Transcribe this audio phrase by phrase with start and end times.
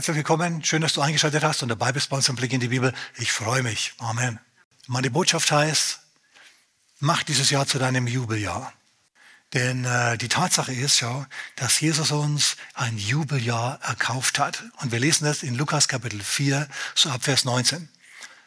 [0.00, 0.64] Herzlich willkommen.
[0.64, 2.94] Schön, dass du eingeschaltet hast und dabei bist bei uns im Blick in die Bibel.
[3.18, 3.92] Ich freue mich.
[3.98, 4.40] Amen.
[4.86, 6.00] Meine Botschaft heißt,
[7.00, 8.72] mach dieses Jahr zu deinem Jubeljahr.
[9.52, 11.26] Denn äh, die Tatsache ist ja,
[11.56, 14.64] dass Jesus uns ein Jubeljahr erkauft hat.
[14.80, 17.90] Und wir lesen das in Lukas Kapitel 4, so ab Vers 19.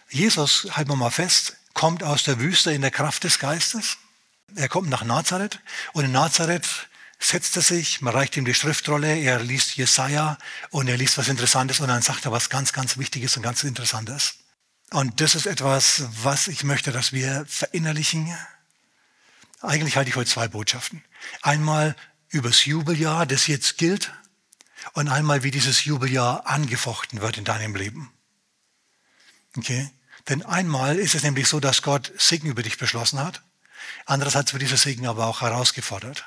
[0.10, 4.00] Jesus, halten wir mal fest, kommt aus der Wüste in der Kraft des Geistes.
[4.56, 5.60] Er kommt nach Nazareth
[5.92, 6.88] und in Nazareth
[7.24, 10.38] setzt er sich, man reicht ihm die Schriftrolle, er liest Jesaja
[10.70, 13.64] und er liest was Interessantes und dann sagt er was ganz, ganz Wichtiges und ganz
[13.64, 14.36] Interessantes.
[14.92, 18.36] Und das ist etwas, was ich möchte, dass wir verinnerlichen.
[19.62, 21.04] Eigentlich halte ich heute zwei Botschaften.
[21.42, 21.96] Einmal
[22.30, 24.12] übers Jubeljahr, das jetzt gilt,
[24.92, 28.12] und einmal, wie dieses Jubeljahr angefochten wird in deinem Leben.
[29.58, 29.90] Okay?
[30.28, 33.42] Denn einmal ist es nämlich so, dass Gott Segen über dich beschlossen hat.
[34.06, 36.26] Andererseits wird dieser Segen aber auch herausgefordert.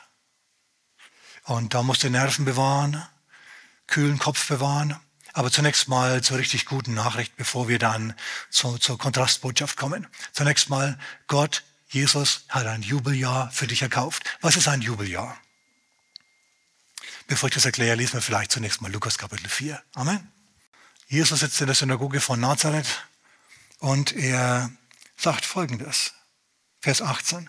[1.47, 3.03] Und da musst du Nerven bewahren,
[3.87, 4.99] kühlen Kopf bewahren.
[5.33, 8.15] Aber zunächst mal zur richtig guten Nachricht, bevor wir dann
[8.51, 10.07] zu, zur Kontrastbotschaft kommen.
[10.33, 14.25] Zunächst mal, Gott, Jesus hat ein Jubeljahr für dich erkauft.
[14.41, 15.37] Was ist ein Jubeljahr?
[17.29, 19.81] Bevor ich das erkläre, lesen wir vielleicht zunächst mal Lukas Kapitel 4.
[19.95, 20.33] Amen.
[21.07, 23.05] Jesus sitzt in der Synagoge von Nazareth
[23.79, 24.71] und er
[25.17, 26.13] sagt folgendes.
[26.81, 27.49] Vers 18.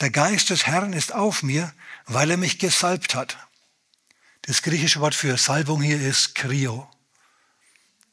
[0.00, 1.72] Der Geist des Herrn ist auf mir,
[2.06, 3.38] weil er mich gesalbt hat.
[4.42, 6.88] Das griechische Wort für Salbung hier ist Krio.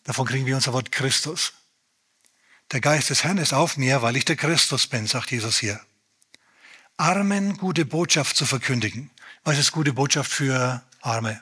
[0.04, 1.54] Davon kriegen wir unser Wort Christus.
[2.72, 5.80] Der Geist des Herrn ist auf mir, weil ich der Christus bin, sagt Jesus hier.
[6.98, 9.12] Armen gute Botschaft zu verkündigen.
[9.44, 11.42] Was ist gute Botschaft für Arme?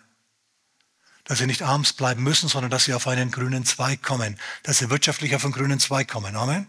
[1.25, 4.39] Dass sie nicht arms bleiben müssen, sondern dass sie auf einen grünen Zweig kommen.
[4.63, 6.35] Dass sie wirtschaftlich auf einen grünen Zweig kommen.
[6.35, 6.67] Amen.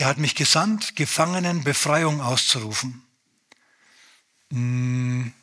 [0.00, 3.02] Er hat mich gesandt, Gefangenen Befreiung auszurufen.
[4.50, 5.34] Hm,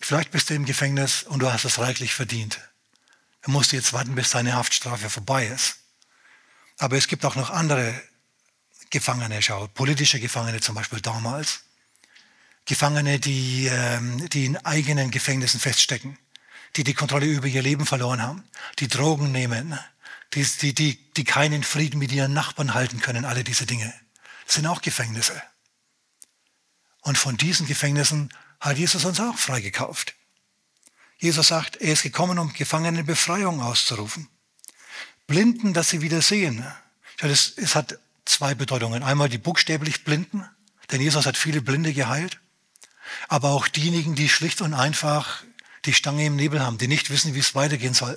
[0.00, 2.60] vielleicht bist du im Gefängnis und du hast es reichlich verdient.
[3.42, 5.78] Du musst jetzt warten, bis deine Haftstrafe vorbei ist.
[6.78, 8.00] Aber es gibt auch noch andere
[8.90, 11.62] Gefangene, schau, politische Gefangene zum Beispiel damals.
[12.64, 16.16] Gefangene, die, ähm, die in eigenen Gefängnissen feststecken,
[16.76, 18.44] die die Kontrolle über ihr Leben verloren haben,
[18.78, 19.76] die Drogen nehmen,
[20.34, 23.92] die, die, die, die keinen Frieden mit ihren Nachbarn halten können, alle diese Dinge.
[24.46, 25.40] Sind auch Gefängnisse.
[27.00, 30.14] Und von diesen Gefängnissen hat Jesus uns auch freigekauft.
[31.18, 34.28] Jesus sagt, er ist gekommen, um Gefangenen Befreiung auszurufen.
[35.26, 36.64] Blinden, dass sie wieder sehen.
[37.18, 39.02] Das, es hat zwei Bedeutungen.
[39.02, 40.44] Einmal die buchstäblich Blinden,
[40.90, 42.38] denn Jesus hat viele Blinde geheilt.
[43.28, 45.44] Aber auch diejenigen, die schlicht und einfach
[45.86, 48.16] die Stange im Nebel haben, die nicht wissen, wie es weitergehen soll.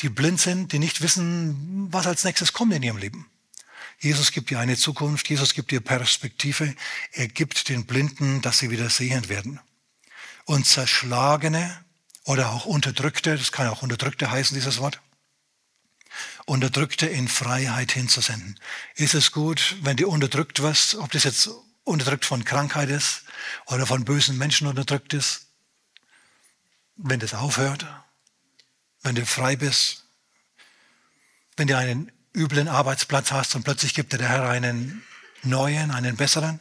[0.00, 3.26] Die blind sind, die nicht wissen, was als nächstes kommt in ihrem Leben.
[3.98, 6.74] Jesus gibt dir eine Zukunft, Jesus gibt dir Perspektive,
[7.12, 9.60] er gibt den Blinden, dass sie wieder sehend werden.
[10.44, 11.84] Und Zerschlagene
[12.24, 15.00] oder auch Unterdrückte, das kann auch Unterdrückte heißen, dieses Wort,
[16.46, 18.58] Unterdrückte in Freiheit hinzusenden.
[18.96, 21.50] Ist es gut, wenn du unterdrückt wirst, ob das jetzt
[21.84, 23.22] unterdrückt von Krankheit ist
[23.66, 25.46] oder von bösen Menschen unterdrückt ist,
[26.96, 27.86] wenn das aufhört,
[29.02, 30.04] wenn du frei bist,
[31.56, 35.02] wenn du einen üblen Arbeitsplatz hast und plötzlich gibt dir der Herr einen
[35.42, 36.60] neuen, einen besseren.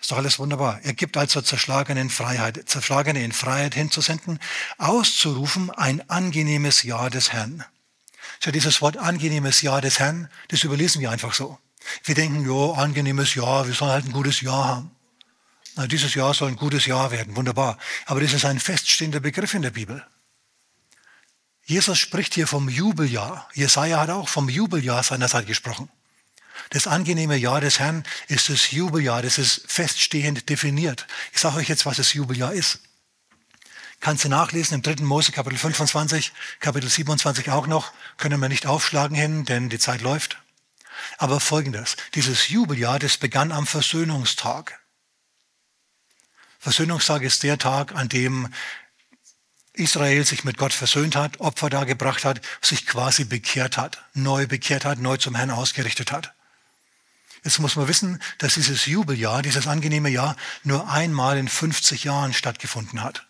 [0.00, 0.80] Ist doch alles wunderbar.
[0.84, 4.38] Er gibt also Zerschlagene in Freiheit, Zerschlagene in Freiheit hinzusenden,
[4.78, 7.64] auszurufen ein angenehmes Ja des Herrn.
[8.40, 11.58] Schau, dieses Wort angenehmes Ja des Herrn, das überlesen wir einfach so.
[12.04, 14.90] Wir denken, ja, angenehmes Ja, wir sollen halt ein gutes Ja haben.
[15.78, 17.78] Na, dieses Jahr soll ein gutes Jahr werden, wunderbar.
[18.06, 20.04] Aber das ist ein feststehender Begriff in der Bibel.
[21.66, 23.48] Jesus spricht hier vom Jubeljahr.
[23.54, 25.88] Jesaja hat auch vom Jubeljahr seiner Zeit gesprochen.
[26.70, 31.06] Das angenehme Jahr des Herrn ist das Jubeljahr, das ist feststehend definiert.
[31.32, 32.80] Ich sage euch jetzt, was das Jubeljahr ist.
[34.00, 35.04] Kannst du nachlesen im 3.
[35.04, 37.92] Mose Kapitel 25, Kapitel 27 auch noch.
[38.16, 40.42] Können wir nicht aufschlagen hin, denn die Zeit läuft.
[41.18, 44.80] Aber folgendes, dieses Jubeljahr, das begann am Versöhnungstag.
[46.68, 48.52] Versöhnungstag ist der Tag, an dem
[49.72, 54.84] Israel sich mit Gott versöhnt hat, Opfer dargebracht hat, sich quasi bekehrt hat, neu bekehrt
[54.84, 56.34] hat, neu zum Herrn ausgerichtet hat.
[57.42, 62.34] Jetzt muss man wissen, dass dieses Jubeljahr, dieses angenehme Jahr, nur einmal in 50 Jahren
[62.34, 63.26] stattgefunden hat.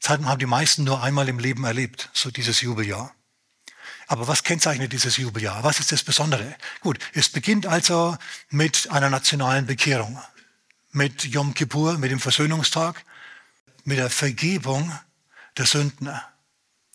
[0.00, 3.14] Das haben die meisten nur einmal im Leben erlebt, so dieses Jubeljahr.
[4.06, 5.64] Aber was kennzeichnet dieses Jubeljahr?
[5.64, 6.56] Was ist das Besondere?
[6.80, 8.16] Gut, es beginnt also
[8.48, 10.18] mit einer nationalen Bekehrung
[10.96, 13.04] mit Yom Kippur, mit dem Versöhnungstag,
[13.84, 14.98] mit der Vergebung
[15.58, 16.10] der Sünden.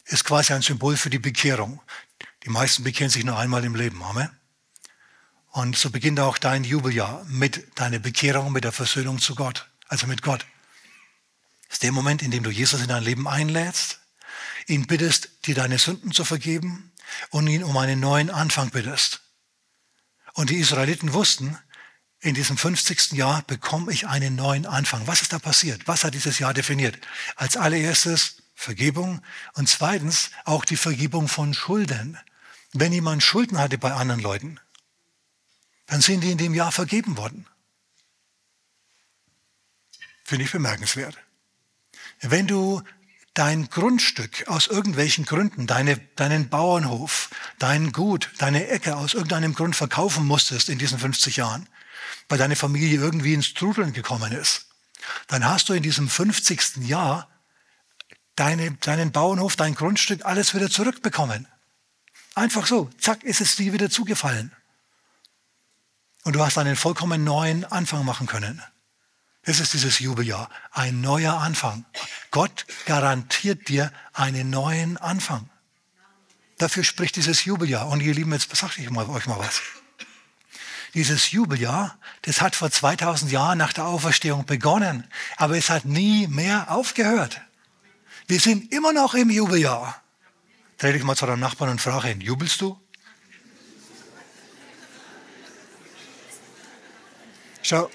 [0.05, 1.79] Ist quasi ein Symbol für die Bekehrung.
[2.43, 4.01] Die meisten bekehren sich nur einmal im Leben.
[4.03, 4.29] Amen.
[5.51, 10.07] Und so beginnt auch dein Jubeljahr mit deiner Bekehrung, mit der Versöhnung zu Gott, also
[10.07, 10.47] mit Gott.
[11.67, 13.99] Das ist der Moment, in dem du Jesus in dein Leben einlädst,
[14.65, 16.91] ihn bittest, dir deine Sünden zu vergeben
[17.29, 19.21] und ihn um einen neuen Anfang bittest.
[20.33, 21.59] Und die Israeliten wussten,
[22.21, 23.13] in diesem 50.
[23.13, 25.07] Jahr bekomme ich einen neuen Anfang.
[25.07, 25.87] Was ist da passiert?
[25.87, 26.97] Was hat dieses Jahr definiert?
[27.35, 29.21] Als allererstes Vergebung
[29.53, 32.17] und zweitens auch die Vergebung von Schulden.
[32.73, 34.59] Wenn jemand Schulden hatte bei anderen Leuten,
[35.87, 37.47] dann sind die in dem Jahr vergeben worden.
[40.23, 41.17] Finde ich bemerkenswert.
[42.21, 42.83] Wenn du
[43.33, 49.75] dein Grundstück aus irgendwelchen Gründen, deine, deinen Bauernhof, dein Gut, deine Ecke aus irgendeinem Grund
[49.75, 51.67] verkaufen musstest in diesen 50 Jahren,
[52.29, 54.67] weil deine Familie irgendwie ins Trudeln gekommen ist,
[55.27, 56.77] dann hast du in diesem 50.
[56.87, 57.29] Jahr
[58.35, 61.47] deine, deinen Bauernhof, dein Grundstück, alles wieder zurückbekommen.
[62.35, 64.51] Einfach so, zack, ist es dir wieder zugefallen.
[66.23, 68.61] Und du hast einen vollkommen neuen Anfang machen können.
[69.43, 71.85] Das ist dieses Jubeljahr, ein neuer Anfang.
[72.29, 75.49] Gott garantiert dir einen neuen Anfang.
[76.59, 77.87] Dafür spricht dieses Jubeljahr.
[77.87, 79.61] Und ihr Lieben, jetzt sage ich euch mal was.
[80.93, 85.07] Dieses Jubeljahr, das hat vor 2000 Jahren nach der Auferstehung begonnen,
[85.37, 87.41] aber es hat nie mehr aufgehört.
[88.27, 90.01] Wir sind immer noch im Jubeljahr.
[90.77, 92.79] Dreh dich mal zu deinem Nachbarn und frage ihn, jubelst du?
[97.61, 97.89] Schau,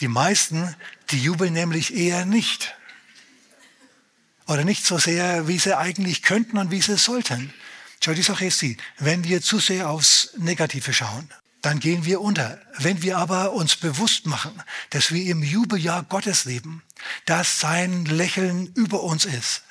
[0.00, 0.74] die meisten,
[1.10, 2.74] die jubeln nämlich eher nicht.
[4.46, 7.52] Oder nicht so sehr, wie sie eigentlich könnten und wie sie sollten.
[8.02, 11.28] Schau, die Sache ist die, wenn wir zu sehr aufs Negative schauen,
[11.62, 12.60] dann gehen wir unter.
[12.78, 16.82] Wenn wir aber uns bewusst machen, dass wir im Jubeljahr Gottes leben,
[17.26, 19.62] dass sein Lächeln über uns ist,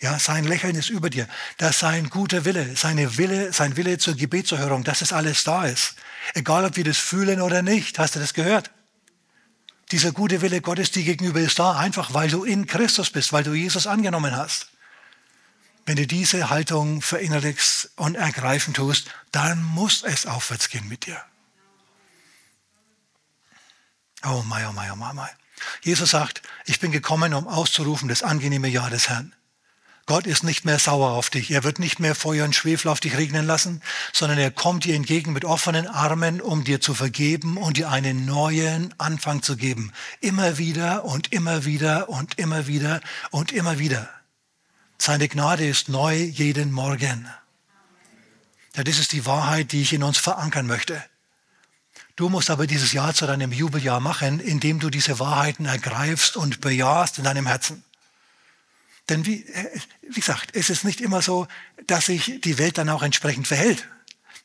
[0.00, 1.28] ja, sein Lächeln ist über dir,
[1.58, 5.94] dass sein guter Wille, seine Wille, sein Wille zur Gebetserhörung, dass es alles da ist.
[6.32, 7.98] Egal, ob wir das fühlen oder nicht.
[7.98, 8.70] Hast du das gehört?
[9.92, 13.44] Dieser gute Wille Gottes dir gegenüber ist da, einfach weil du in Christus bist, weil
[13.44, 14.68] du Jesus angenommen hast.
[15.90, 21.20] Wenn du diese Haltung verinnerlichst und ergreifen tust, dann muss es aufwärts gehen mit dir.
[24.24, 25.30] Oh mein, oh mein, oh mein, oh mein.
[25.82, 29.34] Jesus sagt, ich bin gekommen, um auszurufen das angenehme Ja des Herrn.
[30.06, 31.50] Gott ist nicht mehr sauer auf dich.
[31.50, 33.82] Er wird nicht mehr Feuer und Schwefel auf dich regnen lassen,
[34.12, 38.26] sondern er kommt dir entgegen mit offenen Armen, um dir zu vergeben und dir einen
[38.26, 39.92] neuen Anfang zu geben.
[40.20, 43.00] Immer wieder und immer wieder und immer wieder
[43.32, 44.08] und immer wieder.
[45.02, 47.26] Seine Gnade ist neu jeden Morgen.
[48.76, 51.02] Ja, das ist die Wahrheit, die ich in uns verankern möchte.
[52.16, 56.60] Du musst aber dieses Jahr zu deinem Jubeljahr machen, indem du diese Wahrheiten ergreifst und
[56.60, 57.82] bejahst in deinem Herzen.
[59.08, 61.48] Denn wie, äh, wie gesagt, es ist nicht immer so,
[61.86, 63.88] dass sich die Welt dann auch entsprechend verhält.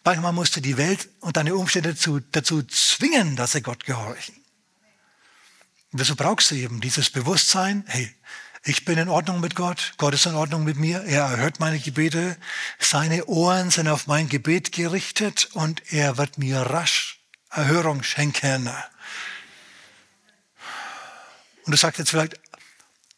[0.06, 4.36] Manchmal musst du die Welt und deine Umstände dazu, dazu zwingen, dass sie Gott gehorchen.
[5.92, 8.16] Und deshalb brauchst du eben dieses Bewusstsein, hey,
[8.66, 11.80] ich bin in Ordnung mit Gott, Gott ist in Ordnung mit mir, er erhört meine
[11.80, 12.36] Gebete,
[12.80, 17.20] seine Ohren sind auf mein Gebet gerichtet und er wird mir rasch
[17.52, 18.68] Erhörung schenken.
[21.66, 22.40] Und du sagst jetzt vielleicht,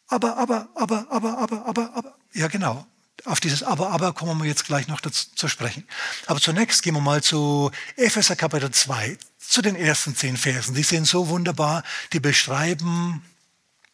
[0.06, 2.18] aber, aber, aber, aber, aber, aber, aber.
[2.32, 2.86] Ja, genau.
[3.24, 5.84] Auf dieses Aber, aber kommen wir jetzt gleich noch dazu zu sprechen.
[6.26, 10.74] Aber zunächst gehen wir mal zu Epheser Kapitel 2, zu den ersten zehn Versen.
[10.74, 11.82] Die sind so wunderbar,
[12.12, 13.24] die beschreiben,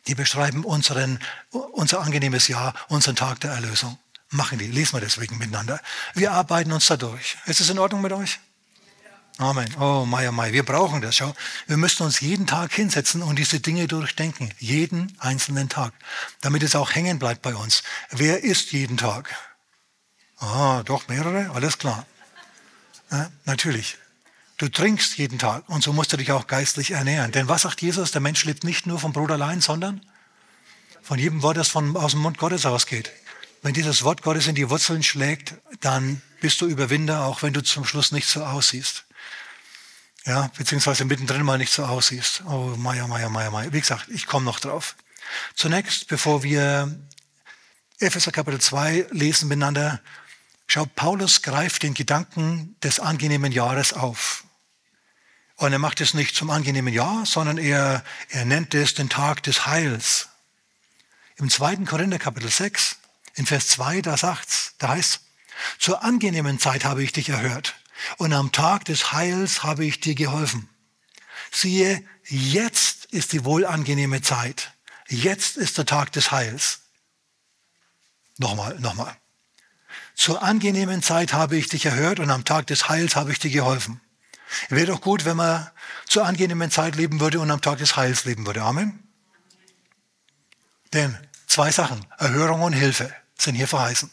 [0.06, 1.18] die beschreiben unseren,
[1.50, 3.98] unser angenehmes Jahr, unseren Tag der Erlösung.
[4.30, 5.80] Machen die, lesen wir deswegen miteinander.
[6.14, 7.36] Wir arbeiten uns da durch.
[7.46, 8.40] Ist es in Ordnung mit euch?
[9.38, 9.68] Amen.
[9.80, 10.52] Oh, Meier, Mai.
[10.52, 11.16] Wir brauchen das.
[11.16, 11.34] Schau,
[11.66, 14.52] wir müssen uns jeden Tag hinsetzen und diese Dinge durchdenken.
[14.58, 15.92] Jeden einzelnen Tag.
[16.40, 17.82] Damit es auch hängen bleibt bei uns.
[18.10, 19.34] Wer isst jeden Tag?
[20.38, 21.50] Ah, doch mehrere?
[21.52, 22.06] Alles klar.
[23.10, 23.98] Ja, natürlich.
[24.56, 27.32] Du trinkst jeden Tag und so musst du dich auch geistlich ernähren.
[27.32, 28.12] Denn was sagt Jesus?
[28.12, 30.00] Der Mensch lebt nicht nur vom Brot allein, sondern
[31.02, 33.10] von jedem Wort, das von, aus dem Mund Gottes ausgeht.
[33.62, 37.62] Wenn dieses Wort Gottes in die Wurzeln schlägt, dann bist du Überwinder, auch wenn du
[37.62, 39.04] zum Schluss nicht so aussiehst
[40.26, 42.42] ja, beziehungsweise mittendrin mal nicht so aussiehst.
[42.46, 43.72] Oh, Meier, Meier, Meier, Meier.
[43.72, 44.96] Wie gesagt, ich komme noch drauf.
[45.54, 46.98] Zunächst, bevor wir
[47.98, 50.00] Epheser Kapitel 2 lesen miteinander,
[50.66, 54.43] schau, Paulus greift den Gedanken des angenehmen Jahres auf.
[55.56, 59.42] Und er macht es nicht zum angenehmen Jahr, sondern er, er nennt es den Tag
[59.44, 60.28] des Heils.
[61.36, 62.96] Im zweiten Korinther Kapitel 6,
[63.34, 65.20] in Vers 2, da sagt's, da heißt,
[65.78, 67.74] zur angenehmen Zeit habe ich dich erhört
[68.18, 70.68] und am Tag des Heils habe ich dir geholfen.
[71.52, 74.72] Siehe, jetzt ist die wohlangenehme Zeit.
[75.08, 76.80] Jetzt ist der Tag des Heils.
[78.38, 79.16] Nochmal, nochmal.
[80.16, 83.50] Zur angenehmen Zeit habe ich dich erhört und am Tag des Heils habe ich dir
[83.50, 84.00] geholfen.
[84.68, 85.68] Wäre doch gut, wenn man
[86.06, 88.62] zur angenehmen Zeit leben würde und am Tag des Heils leben würde.
[88.62, 89.02] Amen.
[90.92, 94.10] Denn zwei Sachen, Erhörung und Hilfe, sind hier verheißen.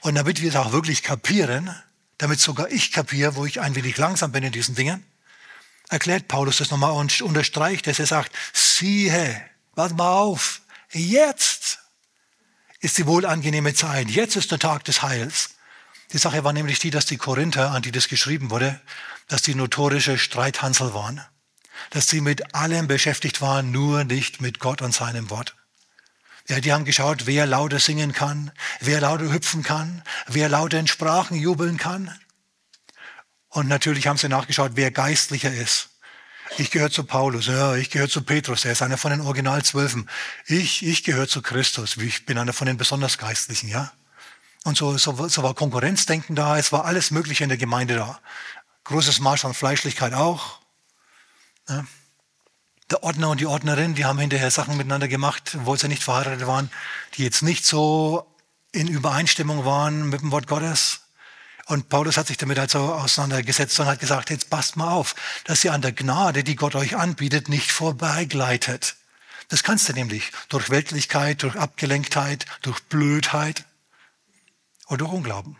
[0.00, 1.74] Und damit wir es auch wirklich kapieren,
[2.16, 5.04] damit sogar ich kapiere, wo ich ein wenig langsam bin in diesen Dingen,
[5.88, 9.40] erklärt Paulus das nochmal und unterstreicht, dass er sagt, siehe,
[9.74, 10.60] warte mal auf,
[10.90, 11.78] jetzt
[12.80, 15.50] ist die wohlangenehme Zeit, jetzt ist der Tag des Heils.
[16.12, 18.80] Die Sache war nämlich die, dass die Korinther, an die das geschrieben wurde,
[19.28, 21.20] dass die notorische Streithansel waren.
[21.90, 25.54] Dass sie mit allem beschäftigt waren, nur nicht mit Gott und seinem Wort.
[26.48, 30.86] Ja, die haben geschaut, wer lauter singen kann, wer lauter hüpfen kann, wer lauter in
[30.86, 32.18] Sprachen jubeln kann.
[33.50, 35.90] Und natürlich haben sie nachgeschaut, wer geistlicher ist.
[36.56, 40.08] Ich gehöre zu Paulus, ja, ich gehöre zu Petrus, er ist einer von den Originalzwölfen.
[40.46, 43.92] Ich, ich gehöre zu Christus, ich bin einer von den besonders Geistlichen, ja.
[44.64, 48.20] Und so, so, so war Konkurrenzdenken da, es war alles Mögliche in der Gemeinde da.
[48.84, 50.58] Großes Maß an Fleischlichkeit auch.
[51.68, 51.86] Ja.
[52.90, 56.46] Der Ordner und die Ordnerin, die haben hinterher Sachen miteinander gemacht, obwohl sie nicht verheiratet
[56.46, 56.70] waren,
[57.14, 58.26] die jetzt nicht so
[58.72, 61.00] in Übereinstimmung waren mit dem Wort Gottes.
[61.66, 65.62] Und Paulus hat sich damit also auseinandergesetzt und hat gesagt, jetzt passt mal auf, dass
[65.64, 68.96] ihr an der Gnade, die Gott euch anbietet, nicht vorbeigleitet.
[69.48, 73.64] Das kannst du nämlich durch Weltlichkeit, durch Abgelenktheit, durch Blödheit
[74.88, 75.56] oder Unglauben.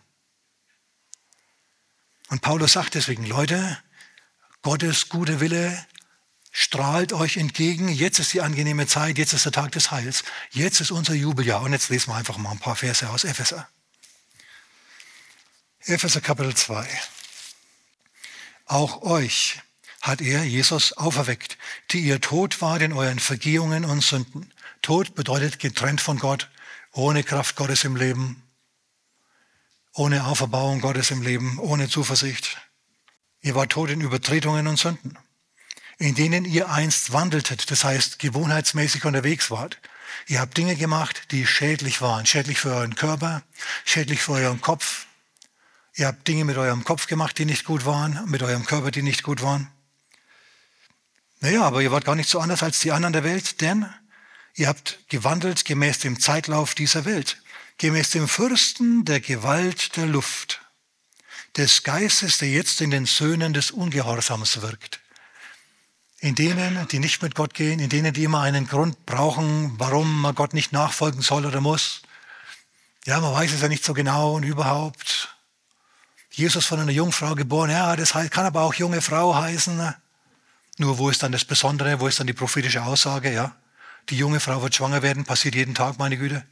[2.29, 3.79] Und Paulus sagt deswegen, Leute,
[4.63, 5.87] Gottes gute Wille
[6.51, 7.89] strahlt euch entgegen.
[7.89, 10.25] Jetzt ist die angenehme Zeit, jetzt ist der Tag des Heils.
[10.51, 11.63] Jetzt ist unser Jubeljahr.
[11.63, 13.69] Und jetzt lesen wir einfach mal ein paar Verse aus Epheser.
[15.81, 16.87] Epheser Kapitel 2.
[18.67, 19.63] Auch euch
[20.03, 21.57] hat er, Jesus, auferweckt,
[21.91, 24.53] die ihr tot wart in euren Vergehungen und Sünden.
[24.83, 26.51] Tod bedeutet getrennt von Gott,
[26.93, 28.43] ohne Kraft Gottes im Leben,
[29.95, 32.59] ohne Auferbauung Gottes im Leben, ohne Zuversicht.
[33.41, 35.19] Ihr wart tot in Übertretungen und Sünden,
[35.99, 39.79] in denen ihr einst wandeltet, das heißt gewohnheitsmäßig unterwegs wart.
[40.27, 43.43] Ihr habt Dinge gemacht, die schädlich waren, schädlich für euren Körper,
[43.85, 45.07] schädlich für euren Kopf,
[45.99, 49.03] Ihr habt Dinge mit eurem Kopf gemacht, die nicht gut waren, mit eurem Körper, die
[49.03, 49.69] nicht gut waren.
[51.41, 53.85] Naja, aber ihr wart gar nicht so anders als die anderen der Welt, denn
[54.55, 57.43] ihr habt gewandelt gemäß dem Zeitlauf dieser Welt,
[57.79, 60.61] gemäß dem Fürsten der Gewalt der Luft,
[61.57, 65.01] des Geistes, der jetzt in den Söhnen des Ungehorsams wirkt.
[66.21, 70.21] In denen, die nicht mit Gott gehen, in denen, die immer einen Grund brauchen, warum
[70.21, 72.03] man Gott nicht nachfolgen soll oder muss.
[73.07, 75.37] Ja, man weiß es ja nicht so genau und überhaupt.
[76.31, 79.95] Jesus von einer Jungfrau geboren, ja, das kann aber auch junge Frau heißen.
[80.79, 83.57] Nur wo ist dann das Besondere, wo ist dann die prophetische Aussage, ja?
[84.11, 86.45] Die junge Frau wird schwanger werden, passiert jeden Tag, meine Güte.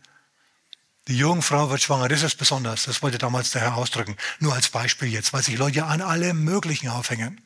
[1.08, 2.84] Die Jungfrau wird schwanger, das ist besonders.
[2.84, 4.16] Das wollte damals der Herr ausdrücken.
[4.40, 7.40] Nur als Beispiel jetzt, weil sich Leute an allem Möglichen aufhängen.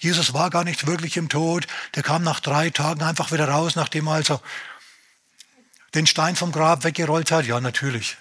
[0.00, 1.66] Jesus war gar nicht wirklich im Tod.
[1.94, 4.40] Der kam nach drei Tagen einfach wieder raus, nachdem er also
[5.94, 7.46] den Stein vom Grab weggerollt hat.
[7.46, 8.16] Ja, natürlich.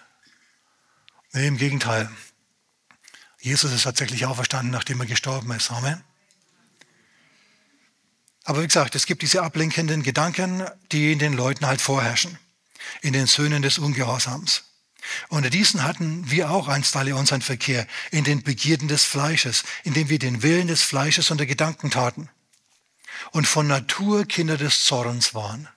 [1.33, 2.09] Nee, im Gegenteil.
[3.39, 5.71] Jesus ist tatsächlich auferstanden, nachdem er gestorben ist.
[5.71, 6.03] Amen.
[8.43, 12.39] Aber wie gesagt, es gibt diese ablenkenden Gedanken, die in den Leuten halt vorherrschen,
[13.01, 14.63] in den Söhnen des Ungehorsams.
[15.29, 20.09] Unter diesen hatten wir auch einst alle unseren Verkehr in den Begierden des Fleisches, indem
[20.09, 22.29] wir den Willen des Fleisches unter Gedanken taten
[23.31, 25.67] und von Natur Kinder des Zorns waren.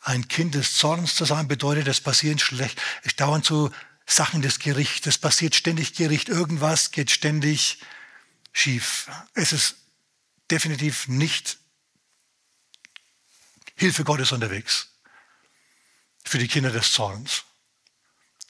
[0.00, 2.80] Ein Kind des Zorns zu sein bedeutet, es passieren schlecht,
[3.16, 3.70] dauernd so
[4.06, 5.06] Sachen des Gerichts.
[5.06, 6.28] Es passiert ständig Gericht.
[6.28, 7.78] Irgendwas geht ständig
[8.52, 9.10] schief.
[9.34, 9.76] Es ist
[10.50, 11.58] definitiv nicht
[13.76, 14.88] Hilfe Gottes unterwegs
[16.28, 17.44] für die Kinder des Zorns.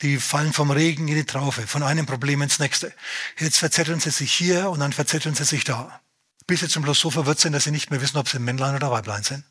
[0.03, 2.93] Die fallen vom Regen in die Traufe, von einem Problem ins nächste.
[3.39, 6.01] Jetzt verzetteln sie sich hier und dann verzetteln sie sich da.
[6.47, 8.77] Bis sie zum Schluss so verwirrt sind, dass sie nicht mehr wissen, ob sie Männlein
[8.77, 9.45] oder Weiblein sind.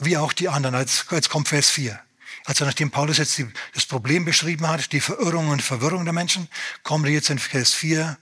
[0.00, 0.78] wie auch die anderen.
[0.78, 1.98] Jetzt, jetzt kommt Vers 4.
[2.46, 6.48] Also nachdem Paulus jetzt die, das Problem beschrieben hat, die Verirrung und Verwirrung der Menschen,
[6.82, 8.18] kommen wir jetzt in Vers 4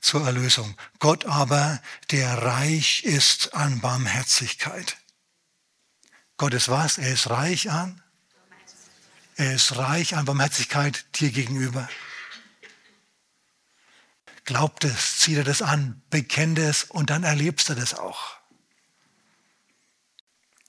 [0.00, 0.76] zur Erlösung.
[0.98, 1.80] Gott aber,
[2.10, 4.96] der reich ist an Barmherzigkeit.
[6.42, 6.98] Gott ist was?
[6.98, 8.02] Er ist reich an?
[9.36, 11.88] Er ist reich an Barmherzigkeit dir gegenüber.
[14.44, 18.42] Glaubt es, zieh dir das an, bekennt es und dann erlebst du das auch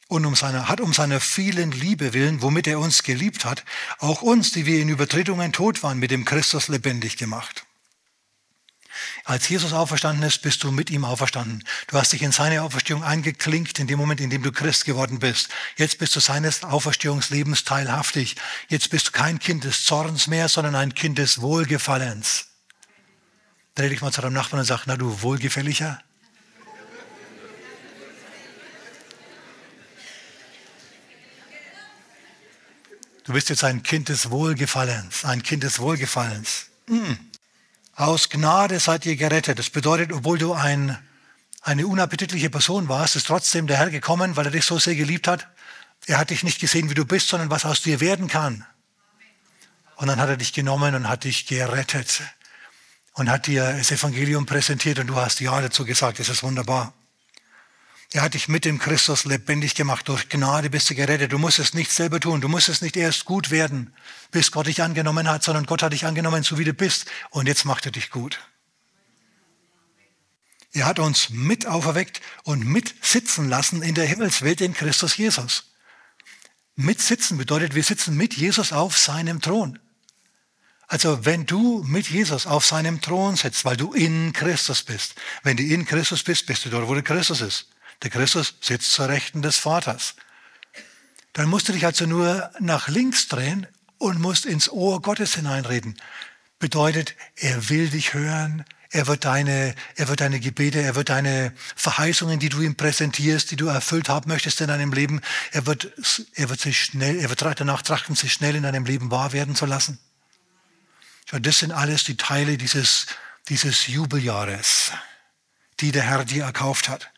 [0.10, 3.66] und um seine, hat um seiner vielen Liebe willen, womit er uns geliebt hat,
[3.98, 7.66] auch uns, die wir in Übertretungen tot waren, mit dem Christus lebendig gemacht.
[9.26, 11.64] Als Jesus auferstanden ist, bist du mit ihm auferstanden.
[11.88, 15.20] Du hast dich in seine Auferstehung eingeklinkt in dem Moment, in dem du Christ geworden
[15.20, 15.50] bist.
[15.78, 18.36] Jetzt bist du seines Auferstehungslebens teilhaftig.
[18.70, 22.48] Jetzt bist du kein Kind des Zorns mehr, sondern ein Kind des Wohlgefallens.
[23.76, 26.00] Dreh dich mal zu deinem Nachbarn und sag, na du Wohlgefälliger.
[33.24, 36.68] Du bist jetzt ein Kind des Wohlgefallens, ein Kind des Wohlgefallens.
[36.88, 37.14] Mm.
[37.96, 39.60] Aus Gnade seid ihr gerettet.
[39.60, 40.98] Das bedeutet, obwohl du ein,
[41.62, 45.28] eine unappetitliche Person warst, ist trotzdem der Herr gekommen, weil er dich so sehr geliebt
[45.28, 45.48] hat.
[46.08, 48.66] Er hat dich nicht gesehen, wie du bist, sondern was aus dir werden kann.
[49.96, 52.22] Und dann hat er dich genommen und hat dich gerettet
[53.14, 56.20] und hat dir das Evangelium präsentiert und du hast Ja dazu gesagt.
[56.20, 56.94] Das ist wunderbar.
[58.14, 60.08] Er hat dich mit dem Christus lebendig gemacht.
[60.08, 61.32] Durch Gnade bist du gerettet.
[61.32, 62.42] Du musst es nicht selber tun.
[62.42, 63.92] Du musst es nicht erst gut werden,
[64.30, 67.08] bis Gott dich angenommen hat, sondern Gott hat dich angenommen, so wie du bist.
[67.32, 68.40] Und jetzt macht er dich gut.
[70.74, 75.74] Er hat uns mit auferweckt und mit sitzen lassen in der Himmelswelt in Christus Jesus.
[76.76, 79.80] Mit sitzen bedeutet, wir sitzen mit Jesus auf seinem Thron.
[80.86, 85.58] Also wenn du mit Jesus auf seinem Thron sitzt, weil du in Christus bist, wenn
[85.58, 87.73] du in Christus bist, bist du dort, wo der Christus ist.
[88.04, 90.16] Der Christus sitzt zur Rechten des Vaters.
[91.32, 93.66] Dann musst du dich also nur nach links drehen
[93.98, 96.00] und musst ins Ohr Gottes hineinreden.
[96.60, 101.54] Bedeutet, er will dich hören, er wird deine, er wird deine Gebete, er wird deine
[101.76, 105.92] Verheißungen, die du ihm präsentierst, die du erfüllt haben möchtest in deinem Leben, er wird,
[106.36, 109.56] er wird sich schnell, er wird danach trachten, sich schnell in deinem Leben wahr werden
[109.56, 109.98] zu lassen.
[111.32, 113.08] Das sind alles die Teile dieses,
[113.50, 114.92] dieses Jubeljahres,
[115.80, 117.13] die der Herr dir erkauft hat.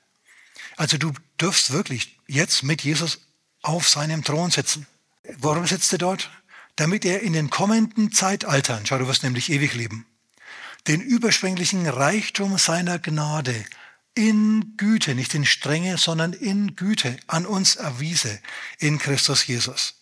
[0.75, 3.19] Also du dürfst wirklich jetzt mit Jesus
[3.61, 4.87] auf seinem Thron sitzen.
[5.37, 6.29] Warum sitzt er dort?
[6.75, 10.05] Damit er in den kommenden Zeitaltern, schau, du wirst nämlich ewig leben,
[10.87, 13.65] den überschwänglichen Reichtum seiner Gnade
[14.13, 18.39] in Güte, nicht in Strenge, sondern in Güte an uns erwiese
[18.79, 19.95] in Christus Jesus.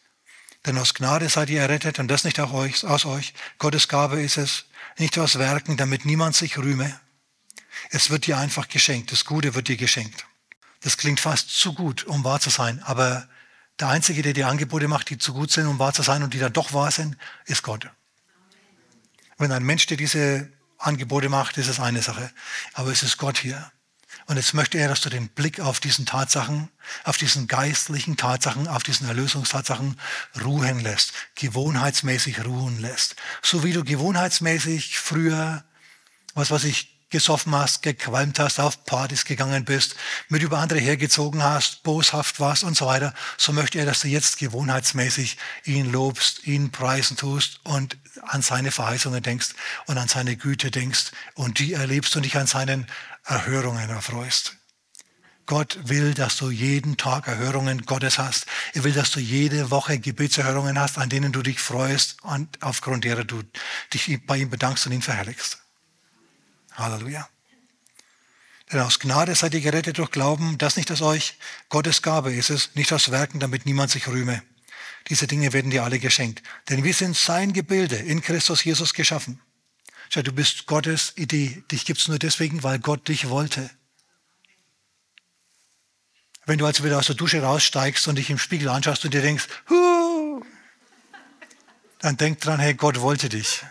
[0.65, 3.33] Denn aus Gnade seid ihr errettet und das nicht euch, aus euch.
[3.57, 4.65] Gottes Gabe ist es,
[4.97, 6.99] nicht aus Werken, damit niemand sich rühme.
[7.89, 9.11] Es wird dir einfach geschenkt.
[9.11, 10.25] Das Gute wird dir geschenkt.
[10.83, 12.81] Das klingt fast zu gut, um wahr zu sein.
[12.83, 13.27] Aber
[13.79, 16.33] der Einzige, der die Angebote macht, die zu gut sind, um wahr zu sein und
[16.33, 17.89] die dann doch wahr sind, ist Gott.
[19.37, 22.29] Wenn ein Mensch dir diese Angebote macht, ist es eine Sache.
[22.73, 23.71] Aber es ist Gott hier.
[24.25, 26.69] Und jetzt möchte er, dass du den Blick auf diesen Tatsachen,
[27.03, 29.99] auf diesen geistlichen Tatsachen, auf diesen Erlösungstatsachen
[30.43, 33.15] ruhen lässt, gewohnheitsmäßig ruhen lässt.
[33.41, 35.63] So wie du gewohnheitsmäßig früher,
[36.35, 39.95] was weiß ich, gesoffen hast, gequalmt hast, auf Partys gegangen bist,
[40.29, 44.07] mit über andere hergezogen hast, boshaft warst und so weiter, so möchte er, dass du
[44.07, 49.49] jetzt gewohnheitsmäßig ihn lobst, ihn preisen tust und an seine Verheißungen denkst
[49.85, 52.87] und an seine Güte denkst und die erlebst und dich an seinen
[53.25, 54.55] Erhörungen erfreust.
[55.45, 58.47] Gott will, dass du jeden Tag Erhörungen Gottes hast.
[58.73, 63.03] Er will, dass du jede Woche Gebetserhörungen hast, an denen du dich freust und aufgrund
[63.03, 63.43] derer du
[63.93, 65.62] dich bei ihm bedankst und ihn verherrlichst.
[66.75, 67.27] Halleluja.
[68.71, 71.37] Denn aus Gnade seid ihr gerettet durch Glauben, das nicht aus euch,
[71.69, 74.41] Gottes Gabe ist es, nicht aus Werken, damit niemand sich rühme.
[75.09, 76.41] Diese Dinge werden dir alle geschenkt.
[76.69, 79.41] Denn wir sind sein Gebilde in Christus Jesus geschaffen.
[80.09, 81.63] Du bist Gottes Idee.
[81.71, 83.69] Dich gibt es nur deswegen, weil Gott dich wollte.
[86.45, 89.21] Wenn du also wieder aus der Dusche raussteigst und dich im Spiegel anschaust und dir
[89.21, 90.43] denkst, Huh!
[91.99, 93.63] dann denk dran, hey, Gott wollte dich.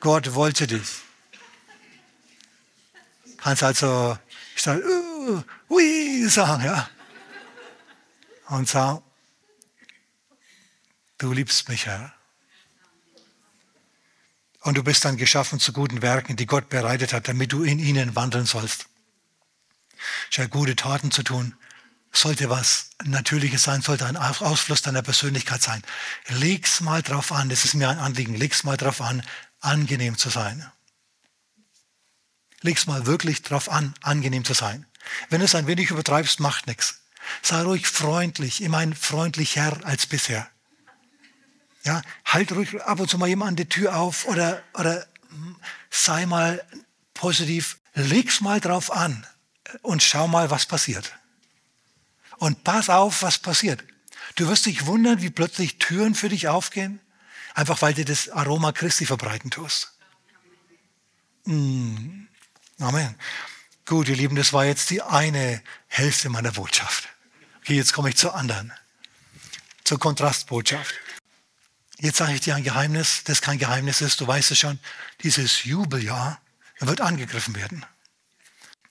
[0.00, 1.03] Gott wollte dich.
[3.44, 4.18] Kannst also
[4.56, 6.88] ich sag, uh, ui, sagen, ja.
[8.46, 9.02] Und sagen,
[11.18, 12.14] du liebst mich, Herr.
[14.60, 17.78] Und du bist dann geschaffen zu guten Werken, die Gott bereitet hat, damit du in
[17.78, 18.86] ihnen wandeln sollst.
[20.30, 21.54] Schau, gute Taten zu tun,
[22.12, 25.82] sollte was Natürliches sein, sollte ein Ausfluss deiner Persönlichkeit sein.
[26.28, 29.22] Leg's mal drauf an, das ist mir ein Anliegen, leg's mal drauf an,
[29.60, 30.66] angenehm zu sein
[32.64, 34.86] leg's mal wirklich drauf an, angenehm zu sein.
[35.28, 37.02] Wenn du es ein wenig übertreibst, macht nichts.
[37.42, 40.48] Sei ruhig freundlich, immer ein freundlicher als bisher.
[41.84, 45.56] Ja, halt ruhig ab und zu mal jemand an die Tür auf oder, oder hm,
[45.90, 46.64] sei mal
[47.12, 49.26] positiv, leg's mal drauf an
[49.82, 51.12] und schau mal, was passiert.
[52.38, 53.84] Und pass auf, was passiert.
[54.36, 57.00] Du wirst dich wundern, wie plötzlich Türen für dich aufgehen,
[57.54, 59.92] einfach weil du das Aroma Christi verbreiten tust.
[61.44, 62.24] Mm.
[62.80, 63.14] Amen.
[63.86, 67.08] Gut, ihr Lieben, das war jetzt die eine Hälfte meiner Botschaft.
[67.60, 68.72] Okay, jetzt komme ich zur anderen,
[69.84, 70.94] zur Kontrastbotschaft.
[71.98, 74.78] Jetzt sage ich dir ein Geheimnis, das kein Geheimnis ist, du weißt es schon,
[75.22, 76.40] dieses Jubeljahr
[76.80, 77.86] wird angegriffen werden.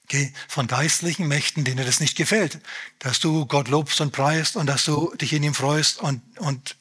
[0.06, 2.60] Okay, von geistlichen Mächten, denen das nicht gefällt,
[3.00, 6.76] dass du Gott lobst und preist und dass du dich in ihm freust und, und,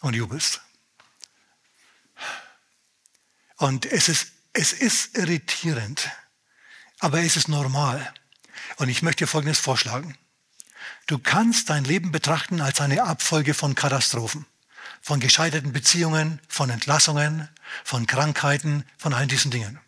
[0.00, 0.60] und jubelst.
[3.56, 6.10] Und es ist es ist irritierend,
[6.98, 8.12] aber es ist normal.
[8.76, 10.18] Und ich möchte dir Folgendes vorschlagen.
[11.06, 14.46] Du kannst dein Leben betrachten als eine Abfolge von Katastrophen,
[15.00, 17.48] von gescheiterten Beziehungen, von Entlassungen,
[17.84, 19.78] von Krankheiten, von all diesen Dingen.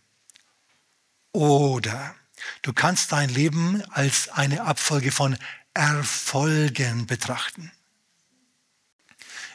[1.32, 2.14] Oder
[2.62, 5.36] du kannst dein Leben als eine Abfolge von
[5.74, 7.72] Erfolgen betrachten.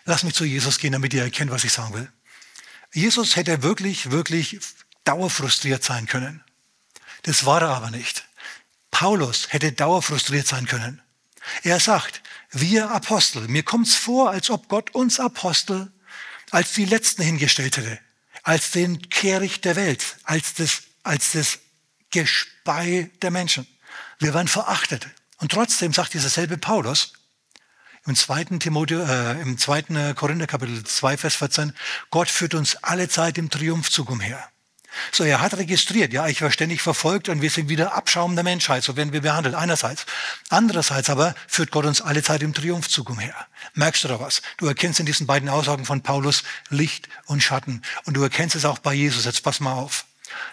[0.04, 2.12] Lass mich zu Jesus gehen, damit ihr erkennt, was ich sagen will.
[2.94, 4.60] Jesus hätte wirklich, wirklich
[5.06, 6.44] dauerfrustriert sein können.
[7.24, 8.28] Das war er aber nicht.
[8.92, 11.02] Paulus hätte dauerfrustriert sein können.
[11.64, 15.92] Er sagt, wir Apostel, mir kommt es vor, als ob Gott uns Apostel
[16.52, 18.00] als die Letzten hingestellt hätte,
[18.44, 21.60] als den Kehricht der Welt, als das, als das
[22.12, 23.68] Gespei der Menschen.
[24.20, 25.08] Wir werden verachtet.
[25.38, 27.14] Und trotzdem sagt dieser selbe Paulus
[28.06, 31.74] im zweiten, Timotheus, äh, im zweiten Korinther Kapitel 2, Vers 14,
[32.12, 34.48] Gott führt uns alle Zeit im Triumphzug umher.
[35.12, 38.44] So, er hat registriert, ja, ich war ständig verfolgt und wir sind wieder Abschaum der
[38.44, 40.06] Menschheit, so werden wir behandelt, einerseits.
[40.50, 43.36] Andererseits aber führt Gott uns alle Zeit im Triumphzug umher.
[43.74, 44.42] Merkst du da was?
[44.58, 47.82] Du erkennst in diesen beiden Aussagen von Paulus Licht und Schatten.
[48.06, 49.26] Und du erkennst es auch bei Jesus.
[49.26, 50.06] Jetzt pass mal auf.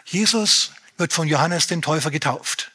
[0.05, 2.72] Jesus wird von Johannes dem Täufer getauft.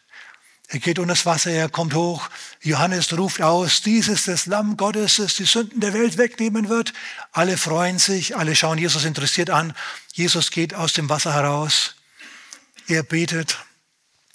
[0.69, 2.29] Er geht unter das Wasser, er kommt hoch.
[2.61, 6.93] Johannes ruft aus, dies ist das Lamm Gottes, das die Sünden der Welt wegnehmen wird.
[7.31, 9.73] Alle freuen sich, alle schauen Jesus interessiert an.
[10.13, 11.95] Jesus geht aus dem Wasser heraus.
[12.87, 13.57] Er betet.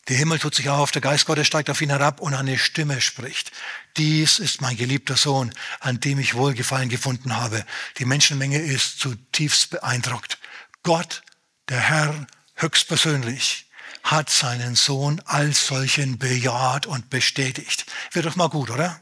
[0.09, 3.01] Der Himmel tut sich auf, der Geist Gottes steigt auf ihn herab und eine Stimme
[3.03, 3.53] spricht.
[3.99, 7.65] Dies ist mein geliebter Sohn, an dem ich Wohlgefallen gefunden habe.
[7.99, 10.39] Die Menschenmenge ist zutiefst beeindruckt.
[10.83, 11.23] Gott,
[11.69, 13.67] der Herr, höchstpersönlich
[14.03, 17.87] hat seinen Sohn als solchen bejaht und bestätigt.
[18.13, 19.01] Wäre doch mal gut, oder?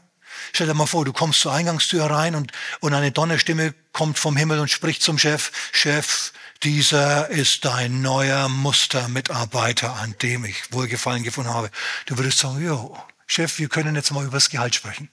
[0.53, 4.35] Stell dir mal vor, du kommst zur Eingangstür rein und, und eine Donnerstimme kommt vom
[4.35, 6.33] Himmel und spricht zum Chef, Chef,
[6.63, 11.71] dieser ist dein neuer Mustermitarbeiter, an dem ich Wohlgefallen gefunden habe.
[12.05, 15.09] Du würdest sagen, jo, Chef, wir können jetzt mal über das Gehalt sprechen.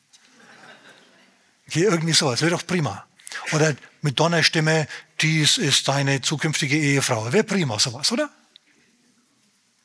[1.70, 3.05] Hier irgendwie sowas, wäre doch prima.
[3.53, 4.88] Oder mit Donnerstimme,
[5.20, 7.33] dies ist deine zukünftige Ehefrau.
[7.33, 8.31] Wäre prima sowas, oder?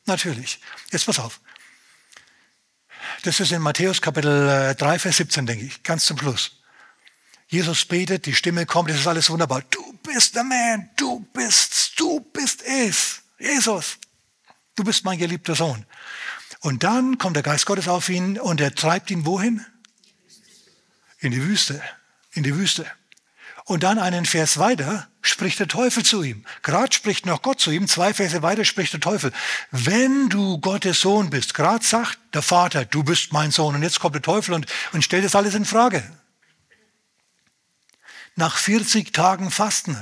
[0.06, 0.60] Natürlich.
[0.92, 1.40] Jetzt pass auf.
[3.24, 6.60] Das ist in Matthäus Kapitel 3, äh, Vers 17, denke ich, ganz zum Schluss.
[7.48, 9.62] Jesus betet, die Stimme kommt, das ist alles wunderbar.
[9.70, 13.22] Du bist der Man, du bist, du bist es.
[13.38, 13.98] Jesus,
[14.76, 15.86] du bist mein geliebter Sohn.
[16.62, 19.66] Und dann kommt der Geist Gottes auf ihn und er treibt ihn wohin?
[21.20, 21.82] In die Wüste.
[22.32, 22.90] In die Wüste.
[23.66, 26.46] Und dann einen Vers weiter spricht der Teufel zu ihm.
[26.62, 29.32] Gerade spricht noch Gott zu ihm, zwei Verse weiter spricht der Teufel.
[29.72, 33.74] Wenn du Gottes Sohn bist, gerade sagt der Vater, du bist mein Sohn.
[33.74, 36.04] Und jetzt kommt der Teufel und, und stellt das alles in Frage.
[38.36, 39.98] Nach 40 Tagen Fasten,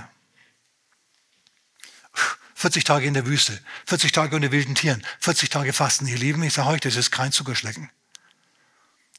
[2.55, 6.41] 40 Tage in der Wüste, 40 Tage unter wilden Tieren, 40 Tage Fasten, ihr Lieben,
[6.43, 7.89] ich sage euch, das ist kein Zuckerschlecken.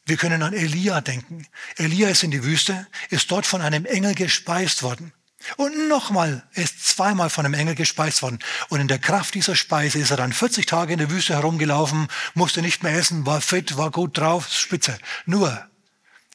[0.05, 1.47] Wir können an Elia denken.
[1.77, 5.13] Elia ist in die Wüste, ist dort von einem Engel gespeist worden.
[5.57, 8.39] Und nochmal, er ist zweimal von einem Engel gespeist worden.
[8.69, 12.09] Und in der Kraft dieser Speise ist er dann 40 Tage in der Wüste herumgelaufen,
[12.35, 14.99] musste nicht mehr essen, war fit, war gut drauf, spitze.
[15.27, 15.67] Nur,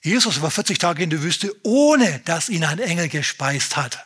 [0.04, 4.06] Jesus war 40 Tage in der Wüste, ohne dass ihn ein Engel gespeist hat.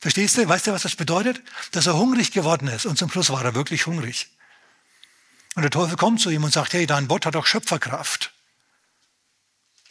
[0.00, 0.48] Verstehst du?
[0.48, 1.42] Weißt du, was das bedeutet?
[1.72, 2.86] Dass er hungrig geworden ist.
[2.86, 4.28] Und zum Schluss war er wirklich hungrig.
[5.54, 8.32] Und der Teufel kommt zu ihm und sagt, hey, dein Wort hat doch Schöpferkraft.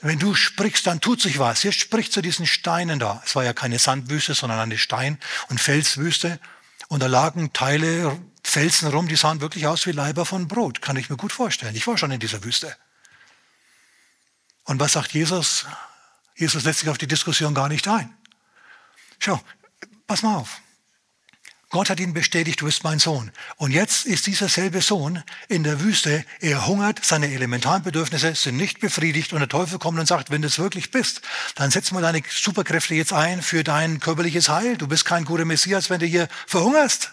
[0.01, 1.63] Wenn du sprichst, dann tut sich was.
[1.63, 3.21] Jetzt spricht zu diesen Steinen da.
[3.25, 6.39] Es war ja keine Sandwüste, sondern eine Stein- und Felswüste.
[6.87, 10.81] Und da lagen Teile, Felsen rum, die sahen wirklich aus wie Leiber von Brot.
[10.81, 11.75] Kann ich mir gut vorstellen.
[11.75, 12.75] Ich war schon in dieser Wüste.
[14.63, 15.65] Und was sagt Jesus?
[16.35, 18.15] Jesus lässt sich auf die Diskussion gar nicht ein.
[19.19, 19.41] Schau,
[20.07, 20.61] pass mal auf.
[21.71, 23.31] Gott hat ihn bestätigt, du bist mein Sohn.
[23.57, 28.57] Und jetzt ist dieser selbe Sohn in der Wüste, er hungert, seine elementaren Bedürfnisse sind
[28.57, 31.21] nicht befriedigt und der Teufel kommt und sagt, wenn du es wirklich bist,
[31.53, 34.77] dann setz mal deine Superkräfte jetzt ein für dein körperliches Heil.
[34.77, 37.11] Du bist kein guter Messias, wenn du hier verhungerst.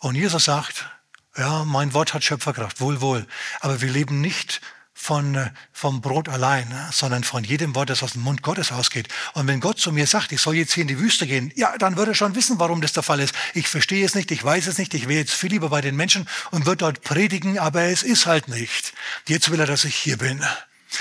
[0.00, 0.90] Und Jesus sagt,
[1.36, 3.26] ja, mein Wort hat Schöpferkraft, wohl, wohl.
[3.60, 4.60] Aber wir leben nicht
[4.94, 8.70] von, äh, vom Brot allein, ne, sondern von jedem Wort, das aus dem Mund Gottes
[8.70, 9.08] ausgeht.
[9.34, 11.76] Und wenn Gott zu mir sagt, ich soll jetzt hier in die Wüste gehen, ja,
[11.76, 13.34] dann würde er schon wissen, warum das der Fall ist.
[13.52, 15.96] Ich verstehe es nicht, ich weiß es nicht, ich wäre jetzt viel lieber bei den
[15.96, 18.94] Menschen und würde dort predigen, aber es ist halt nicht.
[19.26, 20.40] Jetzt will er, dass ich hier bin.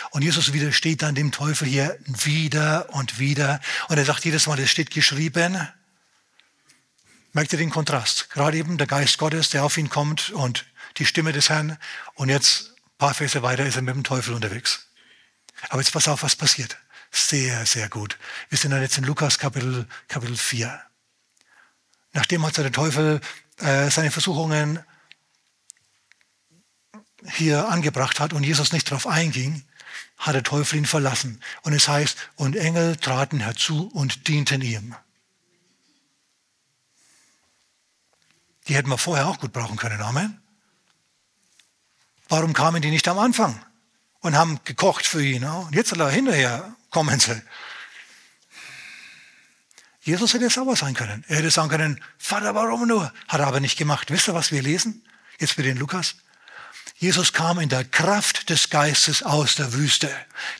[0.10, 3.62] Und Jesus widersteht dann dem Teufel hier wieder und wieder.
[3.89, 5.67] Und er sagt jedes Mal, es steht geschrieben.
[7.32, 8.32] Merkt ihr den Kontrast?
[8.32, 10.65] Gerade eben der Geist Gottes, der auf ihn kommt und
[10.97, 11.77] die Stimme des Herrn.
[12.15, 14.88] Und jetzt paar Verse weiter ist er mit dem Teufel unterwegs.
[15.69, 16.77] Aber jetzt pass auf, was passiert.
[17.12, 18.17] Sehr, sehr gut.
[18.49, 20.82] Wir sind dann jetzt in Lukas Kapitel, Kapitel 4.
[22.13, 23.21] Nachdem hat der Teufel
[23.58, 24.84] äh, seine Versuchungen
[27.32, 29.63] hier angebracht hat und Jesus nicht darauf einging,
[30.17, 31.41] hat der Teufel ihn verlassen.
[31.62, 34.95] Und es heißt, und Engel traten herzu und dienten ihm.
[38.67, 40.42] Die hätten wir vorher auch gut brauchen können, Amen.
[42.34, 43.63] Warum kamen die nicht am Anfang
[44.22, 45.43] und haben gekocht für ihn?
[45.43, 47.39] Und jetzt hinterher kommen sie.
[50.02, 51.24] Jesus hätte sauer sein können.
[51.28, 53.13] Er hätte sagen können, Vater, warum nur?
[53.28, 54.10] Hat er aber nicht gemacht.
[54.10, 55.06] Wisst ihr, was wir lesen?
[55.38, 56.15] Jetzt für den Lukas.
[56.96, 60.10] Jesus kam in der Kraft des Geistes aus der Wüste.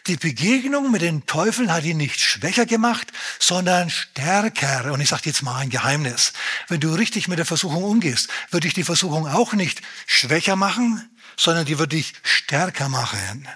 [0.06, 4.92] Die Begegnung mit den Teufeln hat ihn nicht schwächer gemacht, sondern stärker.
[4.92, 6.34] Und ich sage jetzt mal ein Geheimnis.
[6.68, 11.10] Wenn du richtig mit der Versuchung umgehst, wird dich die Versuchung auch nicht schwächer machen,
[11.38, 13.48] sondern die wird dich stärker machen.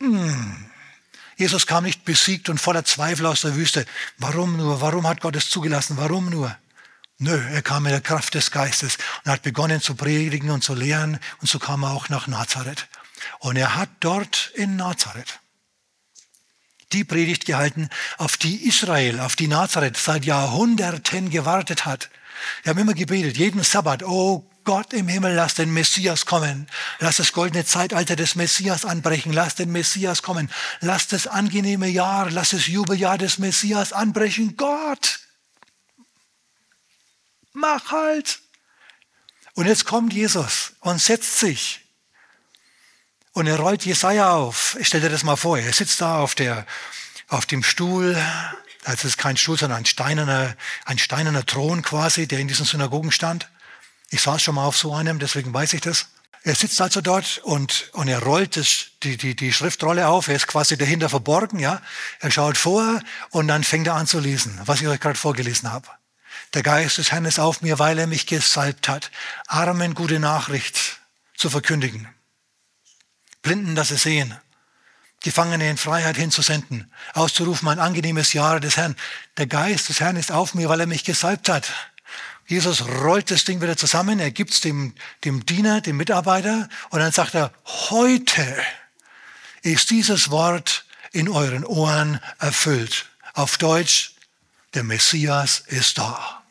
[0.00, 0.70] Hm.
[1.36, 3.86] Jesus kam nicht besiegt und voller Zweifel aus der Wüste.
[4.18, 4.80] Warum nur?
[4.80, 5.96] Warum hat Gott es zugelassen?
[5.96, 6.56] Warum nur?
[7.18, 10.74] Nö, er kam in der Kraft des Geistes und hat begonnen zu predigen und zu
[10.74, 12.88] lehren und so kam er auch nach Nazareth.
[13.38, 15.40] Und er hat dort in Nazareth
[16.92, 22.08] die Predigt gehalten, auf die Israel, auf die Nazareth seit Jahrhunderten gewartet hat.
[22.62, 26.68] Wir haben immer gebetet, jeden Sabbat, oh Gott im Himmel, lass den Messias kommen.
[26.98, 29.32] Lass das goldene Zeitalter des Messias anbrechen.
[29.32, 30.50] Lass den Messias kommen.
[30.80, 34.56] Lass das angenehme Jahr, lass das Jubeljahr des Messias anbrechen.
[34.56, 35.20] Gott,
[37.52, 38.40] mach halt.
[39.54, 41.80] Und jetzt kommt Jesus und setzt sich.
[43.32, 44.76] Und er rollt Jesaja auf.
[44.80, 45.58] Ich stell dir das mal vor.
[45.58, 46.66] Er sitzt da auf, der,
[47.28, 48.16] auf dem Stuhl.
[48.84, 53.10] Das ist kein Stuhl, sondern ein steinerner, ein steinerner Thron quasi, der in diesen Synagogen
[53.10, 53.48] stand.
[54.14, 56.06] Ich saß schon mal auf so einem, deswegen weiß ich das.
[56.44, 60.28] Er sitzt also dort und, und er rollt das, die, die, die Schriftrolle auf.
[60.28, 61.82] Er ist quasi dahinter verborgen, ja.
[62.20, 63.00] Er schaut vor
[63.30, 65.88] und dann fängt er an zu lesen, was ich euch gerade vorgelesen habe.
[66.52, 69.10] Der Geist des Herrn ist auf mir, weil er mich gesalbt hat,
[69.48, 71.00] Armen gute Nachricht
[71.36, 72.06] zu verkündigen,
[73.42, 74.38] Blinden, dass sie sehen,
[75.24, 78.94] Gefangene in Freiheit hinzusenden, auszurufen ein angenehmes Jahr des Herrn.
[79.38, 81.72] Der Geist des Herrn ist auf mir, weil er mich gesalbt hat.
[82.46, 87.00] Jesus rollt das Ding wieder zusammen, er gibt es dem, dem Diener, dem Mitarbeiter und
[87.00, 88.56] dann sagt er, heute
[89.62, 93.06] ist dieses Wort in euren Ohren erfüllt.
[93.32, 94.14] Auf Deutsch,
[94.74, 96.42] der Messias ist da.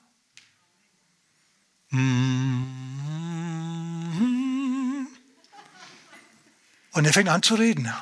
[6.93, 7.93] Und er fängt an zu reden.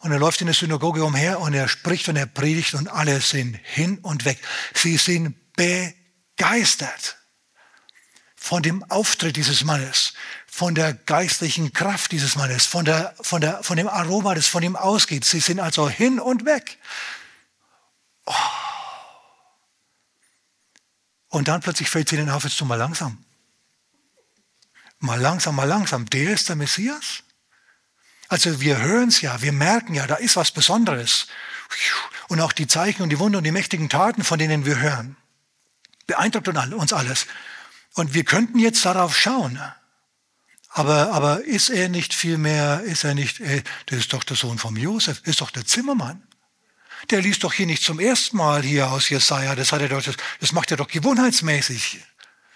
[0.00, 3.20] Und er läuft in der Synagoge umher und er spricht und er predigt und alle
[3.20, 4.38] sind hin und weg.
[4.74, 5.36] Sie sind
[6.36, 7.18] begeistert
[8.34, 10.14] von dem Auftritt dieses Mannes,
[10.46, 14.62] von der geistlichen Kraft dieses Mannes, von, der, von, der, von dem Aroma, das von
[14.62, 15.24] ihm ausgeht.
[15.24, 16.78] Sie sind also hin und weg.
[18.26, 18.34] Oh.
[21.28, 23.24] Und dann plötzlich fällt es ihnen auf, jetzt tu mal langsam.
[24.98, 26.10] Mal langsam, mal langsam.
[26.10, 27.22] Der ist der Messias?
[28.28, 31.28] Also wir hören es ja, wir merken ja, da ist was Besonderes.
[32.28, 35.16] Und auch die Zeichen und die Wunder und die mächtigen Taten, von denen wir hören,
[36.06, 37.26] beeindruckt uns alles.
[37.94, 39.60] Und wir könnten jetzt darauf schauen.
[40.70, 44.36] Aber, aber ist er nicht viel mehr, ist er nicht, ey, das ist doch der
[44.36, 46.22] Sohn von Josef, ist doch der Zimmermann.
[47.10, 49.54] Der liest doch hier nicht zum ersten Mal hier aus Jesaja.
[49.54, 52.00] Das, hat er doch, das, das macht er doch gewohnheitsmäßig.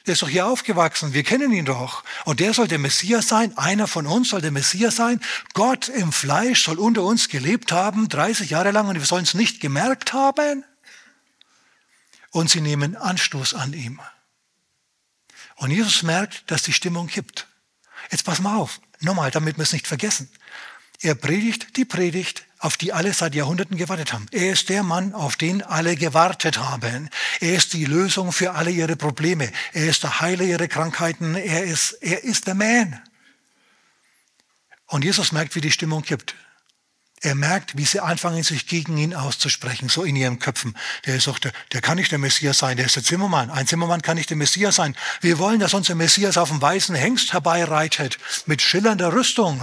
[0.06, 1.14] Der ist doch hier aufgewachsen.
[1.14, 2.04] Wir kennen ihn doch.
[2.24, 3.58] Und der soll der Messias sein.
[3.58, 5.20] Einer von uns soll der Messias sein.
[5.52, 9.34] Gott im Fleisch soll unter uns gelebt haben, 30 Jahre lang, und wir sollen es
[9.34, 10.64] nicht gemerkt haben.
[12.36, 13.98] Und sie nehmen Anstoß an ihm.
[15.54, 17.46] Und Jesus merkt, dass die Stimmung kippt.
[18.10, 18.82] Jetzt pass mal auf.
[19.00, 20.28] Nochmal, damit wir es nicht vergessen.
[21.00, 24.26] Er predigt die Predigt, auf die alle seit Jahrhunderten gewartet haben.
[24.32, 27.08] Er ist der Mann, auf den alle gewartet haben.
[27.40, 29.50] Er ist die Lösung für alle ihre Probleme.
[29.72, 31.36] Er ist der Heiler ihrer Krankheiten.
[31.36, 33.02] Er ist, er ist der Man.
[34.88, 36.34] Und Jesus merkt, wie die Stimmung kippt.
[37.22, 40.76] Er merkt, wie sie anfangen, sich gegen ihn auszusprechen, so in ihren Köpfen.
[41.06, 43.50] Der doch, der, der kann nicht der Messias sein, der ist der Zimmermann.
[43.50, 44.94] Ein Zimmermann kann nicht der Messias sein.
[45.22, 49.62] Wir wollen, dass unser Messias auf dem weißen Hengst herbeireitet, mit schillernder Rüstung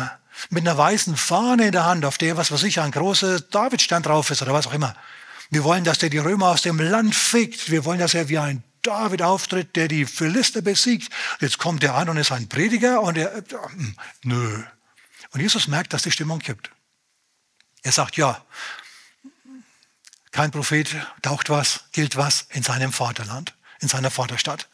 [0.49, 4.03] mit einer weißen Fahne in der Hand, auf der, was weiß ich, ein großer Davidstern
[4.03, 4.95] drauf ist oder was auch immer.
[5.49, 7.69] Wir wollen, dass der die Römer aus dem Land fegt.
[7.69, 11.13] Wir wollen, dass er wie ein David auftritt, der die Philister besiegt.
[11.39, 13.43] Jetzt kommt er an und ist ein Prediger und er, äh,
[14.23, 14.63] nö.
[15.31, 16.69] Und Jesus merkt, dass die Stimmung kippt.
[17.83, 18.43] Er sagt, ja,
[20.31, 24.67] kein Prophet taucht was, gilt was in seinem Vaterland, in seiner Vaterstadt.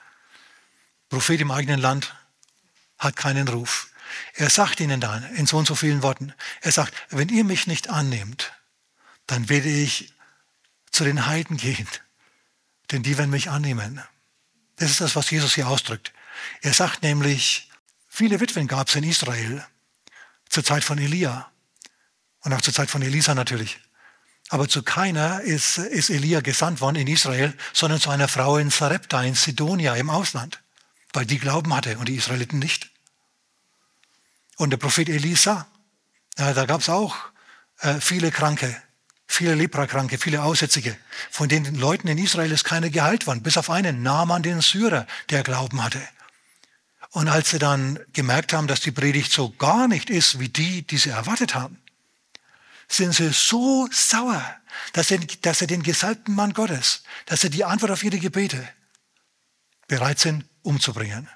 [1.10, 2.16] Prophet im eigenen Land
[2.98, 3.90] hat keinen Ruf.
[4.36, 7.68] Er sagt ihnen dann in so und so vielen Worten, er sagt, wenn ihr mich
[7.68, 8.54] nicht annehmt,
[9.28, 10.14] dann werde ich
[10.92, 11.88] zu den Heiden gehen,
[12.92, 14.02] denn die werden mich annehmen.
[14.78, 16.14] Das ist das, was Jesus hier ausdrückt.
[16.62, 17.70] Er sagt nämlich,
[18.08, 19.66] viele Witwen gab es in Israel
[20.48, 21.52] zur Zeit von Elia
[22.44, 23.80] und auch zur Zeit von Elisa natürlich.
[24.50, 28.72] Aber zu keiner ist, ist Elia gesandt worden in Israel, sondern zu einer Frau in
[28.72, 30.62] Sarepta in Sidonia im Ausland,
[31.14, 32.90] weil die Glauben hatte und die Israeliten nicht.
[34.58, 35.68] Und der Prophet Elisa,
[36.38, 37.16] ja, da gab es auch
[37.82, 38.76] äh, viele Kranke,
[39.28, 40.98] viele Leprakranke, viele Aussätzige.
[41.30, 45.06] Von den Leuten in Israel ist keiner geheilt worden, bis auf einen, Naaman den Syrer,
[45.30, 46.02] der Glauben hatte.
[47.12, 50.86] Und als sie dann gemerkt haben, dass die Predigt so gar nicht ist, wie die,
[50.86, 51.78] die sie erwartet haben,
[52.90, 54.44] sind sie so sauer,
[54.94, 58.68] dass sie, dass sie den gesalbten Mann Gottes, dass sie die Antwort auf ihre Gebete
[59.88, 61.30] bereit sind umzubringen.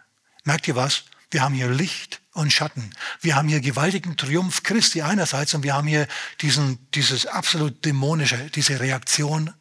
[0.43, 1.05] Merkt ihr was?
[1.31, 2.93] Wir haben hier Licht und Schatten.
[3.21, 6.07] Wir haben hier gewaltigen Triumph Christi einerseits und wir haben hier
[6.41, 9.53] diesen, dieses absolut dämonische, diese Reaktion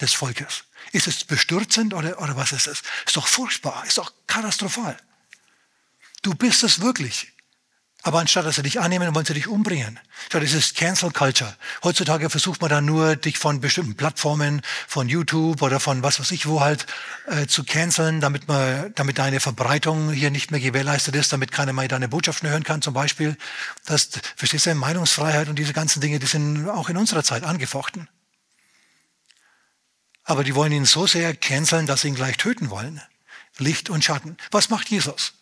[0.00, 0.64] des Volkes.
[0.92, 2.82] Ist es bestürzend oder, oder was ist es?
[3.06, 4.96] Ist doch furchtbar, ist doch katastrophal.
[6.22, 7.32] Du bist es wirklich.
[8.06, 9.98] Aber anstatt dass sie dich annehmen, wollen sie dich umbringen.
[10.30, 11.56] So, das ist Cancel Culture.
[11.82, 16.30] Heutzutage versucht man dann nur, dich von bestimmten Plattformen, von YouTube oder von was weiß
[16.30, 16.86] ich wo halt
[17.26, 21.72] äh, zu canceln, damit man, damit deine Verbreitung hier nicht mehr gewährleistet ist, damit keiner
[21.72, 23.36] mehr deine Botschaften hören kann, zum Beispiel.
[23.86, 28.08] Das, verstehst du, Meinungsfreiheit und diese ganzen Dinge, die sind auch in unserer Zeit angefochten.
[30.22, 33.02] Aber die wollen ihn so sehr canceln, dass sie ihn gleich töten wollen.
[33.58, 34.36] Licht und Schatten.
[34.52, 35.32] Was macht Jesus?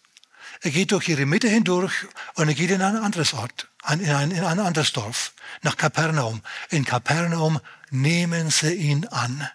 [0.65, 1.93] Er geht durch ihre Mitte hindurch
[2.37, 6.41] und er geht in ein anderes Ort, in ein, in ein anderes Dorf, nach Kapernaum.
[6.71, 9.47] In Kapernaum nehmen sie ihn an.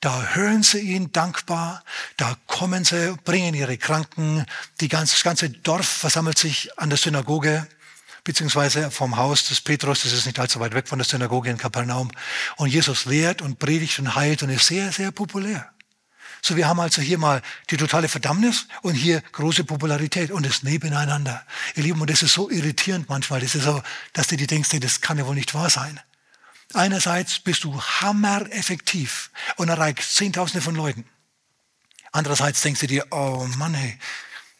[0.00, 1.82] Da hören sie ihn dankbar,
[2.18, 4.44] da kommen sie, bringen ihre Kranken,
[4.82, 7.66] die ganze, das ganze Dorf versammelt sich an der Synagoge,
[8.22, 11.56] beziehungsweise vom Haus des Petrus, das ist nicht allzu weit weg von der Synagoge in
[11.56, 12.10] Kapernaum.
[12.56, 15.73] Und Jesus lehrt und predigt und heilt und ist sehr, sehr populär.
[16.46, 20.62] So, wir haben also hier mal die totale Verdammnis und hier große Popularität und es
[20.62, 21.42] nebeneinander.
[21.74, 24.68] Ihr Lieben, und das ist so irritierend manchmal, das ist so, dass du dir denkst,
[24.78, 25.98] das kann ja wohl nicht wahr sein.
[26.74, 31.06] Einerseits bist du hammereffektiv und erreichst Zehntausende von Leuten.
[32.12, 33.98] Andererseits denkst du dir, oh Mann, hey,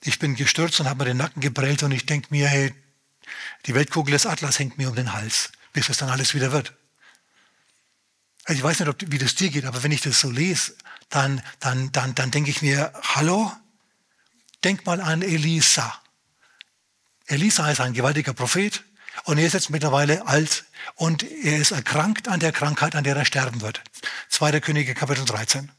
[0.04, 2.72] ich bin gestürzt und habe mir den Nacken geprellt und ich denke mir, hey,
[3.66, 6.72] die Weltkugel des Atlas hängt mir um den Hals, bis es dann alles wieder wird.
[8.46, 10.74] Also ich weiß nicht, ob, wie das dir geht, aber wenn ich das so lese,
[11.14, 13.52] dann, dann, dann, dann denke ich mir, hallo,
[14.64, 15.94] denk mal an Elisa.
[17.26, 18.82] Elisa ist ein gewaltiger Prophet
[19.24, 20.64] und er ist jetzt mittlerweile alt
[20.96, 23.80] und er ist erkrankt an der Krankheit, an der er sterben wird.
[24.28, 25.70] Zweiter Könige Kapitel 13.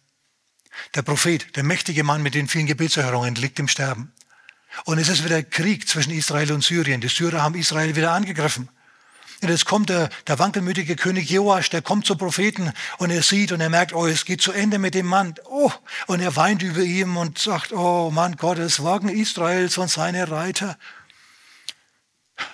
[0.95, 4.13] Der Prophet, der mächtige Mann mit den vielen Gebetserhörungen, liegt im Sterben.
[4.85, 7.01] Und es ist wieder Krieg zwischen Israel und Syrien.
[7.01, 8.69] Die Syrer haben Israel wieder angegriffen.
[9.45, 13.51] Und jetzt kommt der, der wankelmütige König Joasch, der kommt zum Propheten und er sieht
[13.51, 15.35] und er merkt, oh, es geht zu Ende mit dem Mann.
[15.43, 15.71] Oh,
[16.07, 20.79] und er weint über ihm und sagt, oh Mann Gottes, Wagen Israels und seine Reiter.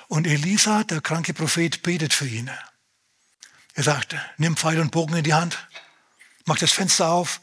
[0.09, 2.51] Und Elisa, der kranke Prophet, betet für ihn.
[3.73, 5.65] Er sagt, nimm Pfeil und Bogen in die Hand,
[6.43, 7.39] mach das Fenster auf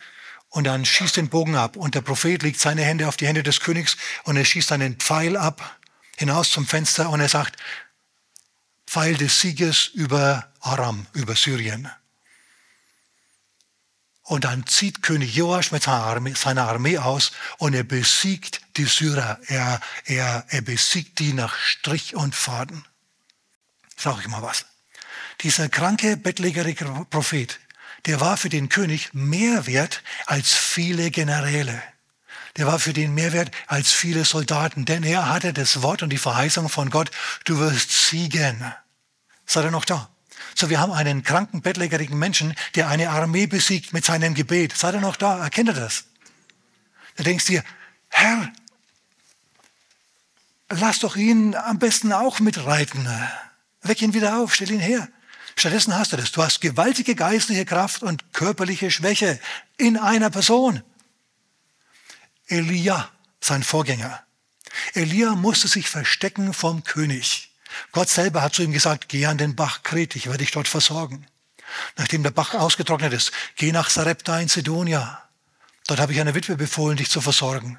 [0.50, 1.76] und dann schießt den Bogen ab.
[1.76, 4.96] Und der Prophet legt seine Hände auf die Hände des Königs und er schießt einen
[4.96, 5.78] Pfeil ab
[6.18, 7.56] hinaus zum Fenster und er sagt,
[8.88, 11.90] Pfeil des Sieges über Aram, über Syrien.
[14.22, 18.87] Und dann zieht König Joasch mit seiner Armee, seiner Armee aus und er besiegt die
[18.87, 19.38] Syrer.
[19.46, 22.83] Er, er, er besiegt die nach Strich und Faden.
[23.94, 24.64] Sag ich mal was.
[25.42, 27.61] Dieser kranke, bettlägerige Prophet,
[28.07, 31.83] der war für den König mehr wert als viele Generäle
[32.58, 36.18] der war für den Mehrwert als viele Soldaten, denn er hatte das Wort und die
[36.18, 37.10] Verheißung von Gott,
[37.44, 38.74] du wirst siegen.
[39.46, 40.10] Seid ihr noch da?
[40.56, 44.76] So, wir haben einen kranken, bettlägerigen Menschen, der eine Armee besiegt mit seinem Gebet.
[44.76, 45.38] Seid ihr noch da?
[45.38, 46.04] Erkennt ihr das?
[47.16, 47.64] Da denkst du dir,
[48.09, 48.52] Herr,
[50.68, 53.09] lass doch ihn am besten auch mitreiten.
[53.82, 55.09] Weck ihn wieder auf, stell ihn her.
[55.54, 56.32] Stattdessen hast du das.
[56.32, 59.38] Du hast gewaltige geistliche Kraft und körperliche Schwäche
[59.76, 60.82] in einer Person.
[62.49, 64.24] Elia, sein Vorgänger.
[64.94, 67.51] Elia musste sich verstecken vom König.
[67.92, 70.68] Gott selber hat zu ihm gesagt, geh an den Bach Kret, ich werde dich dort
[70.68, 71.26] versorgen.
[71.96, 75.22] Nachdem der Bach ausgetrocknet ist, geh nach Sarepta in Sidonia.
[75.86, 77.78] Dort habe ich eine Witwe befohlen, dich zu versorgen.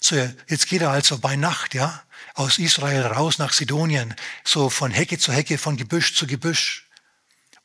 [0.00, 2.02] So, jetzt geht er also bei Nacht, ja,
[2.34, 4.14] aus Israel raus nach Sidonien,
[4.44, 6.86] so von Hecke zu Hecke, von Gebüsch zu Gebüsch.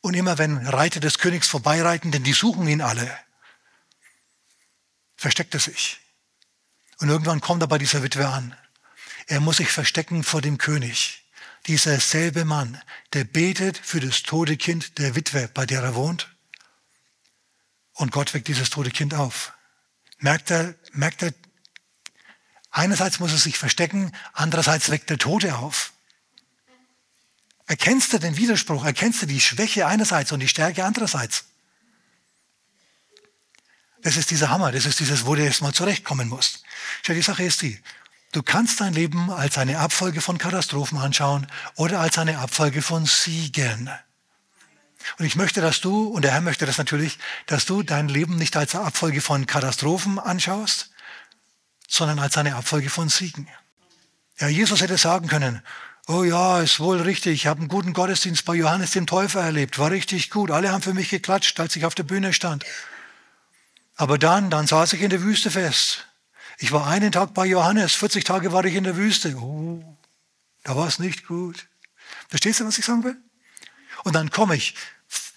[0.00, 3.10] Und immer wenn Reiter des Königs vorbeireiten, denn die suchen ihn alle,
[5.16, 5.98] versteckt er sich.
[6.98, 8.56] Und irgendwann kommt er bei dieser Witwe an.
[9.26, 11.24] Er muss sich verstecken vor dem König.
[11.66, 12.80] Dieser selbe Mann,
[13.12, 16.28] der betet für das tote Kind der Witwe, bei der er wohnt.
[17.94, 19.52] Und Gott weckt dieses tote Kind auf.
[20.18, 21.32] Merkt er, merkt er
[22.76, 25.94] Einerseits muss er sich verstecken, andererseits weckt der Tote auf.
[27.66, 28.84] Erkennst du den Widerspruch?
[28.84, 31.46] Erkennst du die Schwäche einerseits und die Stärke andererseits?
[34.06, 36.62] Das ist dieser Hammer, das ist dieses, wo du jetzt mal zurechtkommen musst.
[37.02, 37.76] Schau, die Sache ist die,
[38.30, 43.04] du kannst dein Leben als eine Abfolge von Katastrophen anschauen oder als eine Abfolge von
[43.04, 43.90] Siegen.
[45.18, 48.36] Und ich möchte, dass du, und der Herr möchte das natürlich, dass du dein Leben
[48.36, 50.92] nicht als Abfolge von Katastrophen anschaust,
[51.88, 53.48] sondern als eine Abfolge von Siegen.
[54.38, 55.62] Ja, Jesus hätte sagen können,
[56.06, 59.80] oh ja, ist wohl richtig, ich habe einen guten Gottesdienst bei Johannes dem Täufer erlebt,
[59.80, 62.64] war richtig gut, alle haben für mich geklatscht, als ich auf der Bühne stand.
[63.96, 66.06] Aber dann, dann saß ich in der Wüste fest.
[66.58, 69.34] Ich war einen Tag bei Johannes, 40 Tage war ich in der Wüste.
[69.36, 69.82] Oh,
[70.62, 71.66] da war es nicht gut.
[72.28, 73.16] Verstehst du, was ich sagen will?
[74.04, 74.74] Und dann komme ich,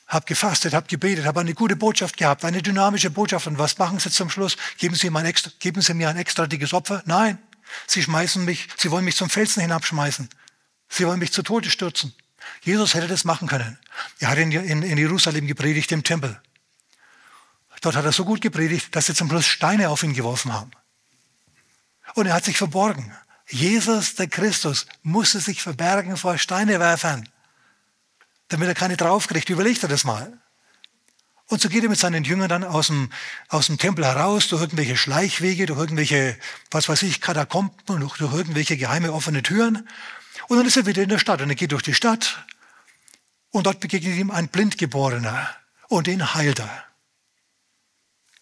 [0.07, 3.47] habe gefastet, habe gebetet, habe eine gute Botschaft gehabt, eine dynamische Botschaft.
[3.47, 4.57] Und was machen Sie zum Schluss?
[4.77, 7.03] Geben Sie, mir ein extra, geben Sie mir ein extra dickes Opfer?
[7.05, 7.37] Nein.
[7.85, 10.29] Sie schmeißen mich, Sie wollen mich zum Felsen hinabschmeißen.
[10.89, 12.13] Sie wollen mich zu Tode stürzen.
[12.61, 13.77] Jesus hätte das machen können.
[14.19, 16.41] Er hat in, in, in Jerusalem gepredigt im Tempel.
[17.81, 20.71] Dort hat er so gut gepredigt, dass sie zum Schluss Steine auf ihn geworfen haben.
[22.15, 23.13] Und er hat sich verborgen.
[23.47, 27.27] Jesus, der Christus, musste sich verbergen vor Steinewerfern,
[28.49, 29.49] damit er keine draufkriegt.
[29.49, 30.37] Überlegt er das mal.
[31.47, 33.11] Und so geht er mit seinen Jüngern dann aus dem,
[33.47, 36.37] aus dem Tempel heraus, durch irgendwelche Schleichwege, durch irgendwelche,
[36.69, 39.87] was weiß ich, Katakomben, durch, durch irgendwelche geheime offene Türen.
[40.47, 42.45] Und dann ist er wieder in der Stadt und er geht durch die Stadt
[43.49, 45.49] und dort begegnet ihm ein Blindgeborener
[45.87, 46.88] und den heilt er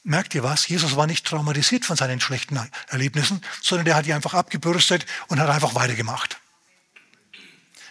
[0.07, 0.67] merkt ihr was?
[0.67, 5.39] Jesus war nicht traumatisiert von seinen schlechten Erlebnissen, sondern der hat die einfach abgebürstet und
[5.39, 6.39] hat einfach weitergemacht.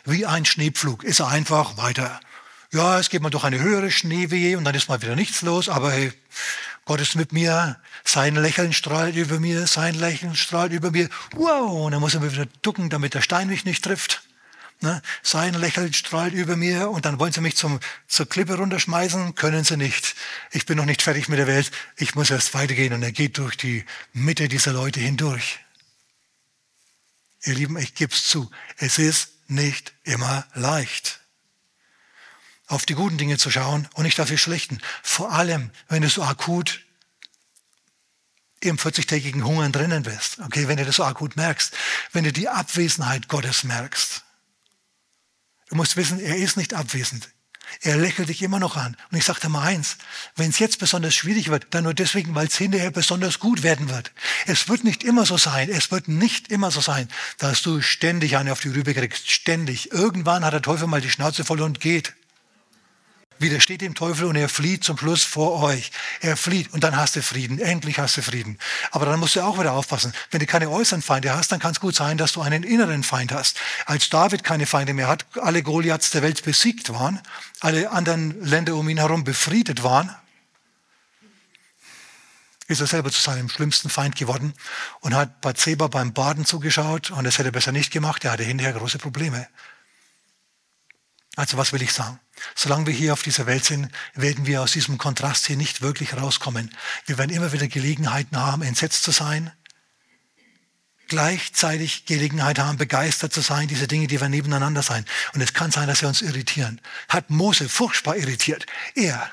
[0.04, 2.20] Wie ein Schneepflug ist er einfach weiter.
[2.72, 5.68] Ja, es geht mal durch eine höhere Schneewehe und dann ist mal wieder nichts los,
[5.68, 6.12] aber hey,
[6.84, 11.08] Gott ist mit mir, sein Lächeln strahlt über mir, sein Lächeln strahlt über mir.
[11.32, 14.25] Wow, und dann muss er mir wieder ducken, damit der Stein mich nicht trifft.
[14.80, 15.00] Ne?
[15.22, 19.64] Sein Lächeln strahlt über mir und dann wollen sie mich zum, zur Klippe runterschmeißen, können
[19.64, 20.14] sie nicht.
[20.50, 23.38] Ich bin noch nicht fertig mit der Welt, ich muss erst weitergehen und er geht
[23.38, 25.60] durch die Mitte dieser Leute hindurch.
[27.44, 31.20] Ihr Lieben, ich gebe es zu, es ist nicht immer leicht,
[32.66, 34.80] auf die guten Dinge zu schauen und nicht auf die schlechten.
[35.02, 36.82] Vor allem, wenn du so akut
[38.60, 40.38] im 40-tägigen Hungern drinnen bist.
[40.40, 41.72] Okay, wenn du das so akut merkst,
[42.12, 44.22] wenn du die Abwesenheit Gottes merkst.
[45.68, 47.28] Du musst wissen, er ist nicht abwesend.
[47.82, 48.96] Er lächelt dich immer noch an.
[49.10, 49.96] Und ich dir mal eins,
[50.36, 53.90] wenn es jetzt besonders schwierig wird, dann nur deswegen, weil es hinterher besonders gut werden
[53.90, 54.12] wird.
[54.46, 57.08] Es wird nicht immer so sein, es wird nicht immer so sein,
[57.38, 59.92] dass du ständig eine auf die Rübe kriegst, ständig.
[59.92, 62.14] Irgendwann hat der Teufel mal die Schnauze voll und geht
[63.38, 65.90] widersteht dem Teufel und er flieht zum Schluss vor euch.
[66.20, 67.58] Er flieht und dann hast du Frieden.
[67.58, 68.58] Endlich hast du Frieden.
[68.90, 70.12] Aber dann musst du auch wieder aufpassen.
[70.30, 73.02] Wenn du keine äußeren Feinde hast, dann kann es gut sein, dass du einen inneren
[73.02, 73.58] Feind hast.
[73.86, 77.20] Als David keine Feinde mehr hat, alle Goliaths der Welt besiegt waren,
[77.60, 80.14] alle anderen Länder um ihn herum befriedet waren,
[82.68, 84.52] ist er selber zu seinem schlimmsten Feind geworden
[85.00, 88.24] und hat Bathseba beim Baden zugeschaut und das hätte er besser nicht gemacht.
[88.24, 89.46] Er hatte hinterher große Probleme.
[91.36, 92.18] Also was will ich sagen?
[92.54, 96.16] Solange wir hier auf dieser Welt sind, werden wir aus diesem Kontrast hier nicht wirklich
[96.16, 96.74] rauskommen.
[97.06, 99.52] Wir werden immer wieder Gelegenheiten haben, entsetzt zu sein,
[101.08, 105.04] gleichzeitig Gelegenheit haben, begeistert zu sein, diese Dinge, die wir nebeneinander sein.
[105.34, 106.80] Und es kann sein, dass sie uns irritieren.
[107.08, 108.66] Hat Mose furchtbar irritiert.
[108.94, 109.30] Er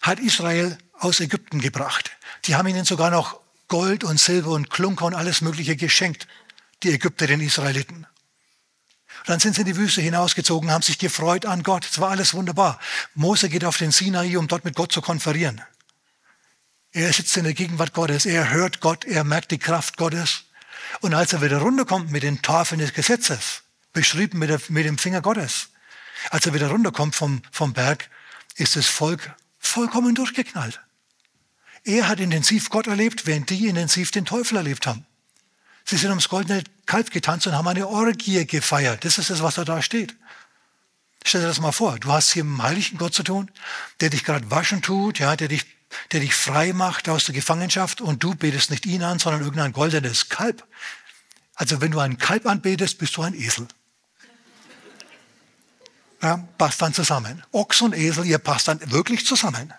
[0.00, 2.10] hat Israel aus Ägypten gebracht.
[2.44, 6.26] Die haben ihnen sogar noch Gold und Silber und Klunker und alles Mögliche geschenkt,
[6.82, 8.06] die Ägypter den Israeliten.
[9.20, 11.86] Und dann sind sie in die Wüste hinausgezogen, haben sich gefreut an Gott.
[11.90, 12.80] Es war alles wunderbar.
[13.14, 15.60] Mose geht auf den Sinai, um dort mit Gott zu konferieren.
[16.92, 20.44] Er sitzt in der Gegenwart Gottes, er hört Gott, er merkt die Kraft Gottes.
[21.00, 23.62] Und als er wieder runterkommt mit den Tafeln des Gesetzes,
[23.92, 25.68] beschrieben mit, der, mit dem Finger Gottes,
[26.30, 28.10] als er wieder runterkommt vom, vom Berg,
[28.56, 30.80] ist das Volk vollkommen durchgeknallt.
[31.84, 35.06] Er hat intensiv Gott erlebt, während die intensiv den Teufel erlebt haben.
[35.90, 39.04] Sie sind ums goldene Kalb getanzt und haben eine Orgie gefeiert.
[39.04, 40.14] Das ist das, was da steht.
[41.24, 41.98] Stell dir das mal vor.
[41.98, 43.50] Du hast hier mit einem heiligen Gott zu tun,
[43.98, 45.66] der dich gerade waschen tut, ja, der dich,
[46.12, 49.72] der dich frei macht aus der Gefangenschaft und du betest nicht ihn an, sondern irgendein
[49.72, 50.64] goldenes Kalb.
[51.56, 53.66] Also wenn du ein Kalb anbetest, bist du ein Esel.
[56.22, 57.42] Ja, passt dann zusammen.
[57.50, 59.74] Ochs und Esel, ihr passt dann wirklich zusammen.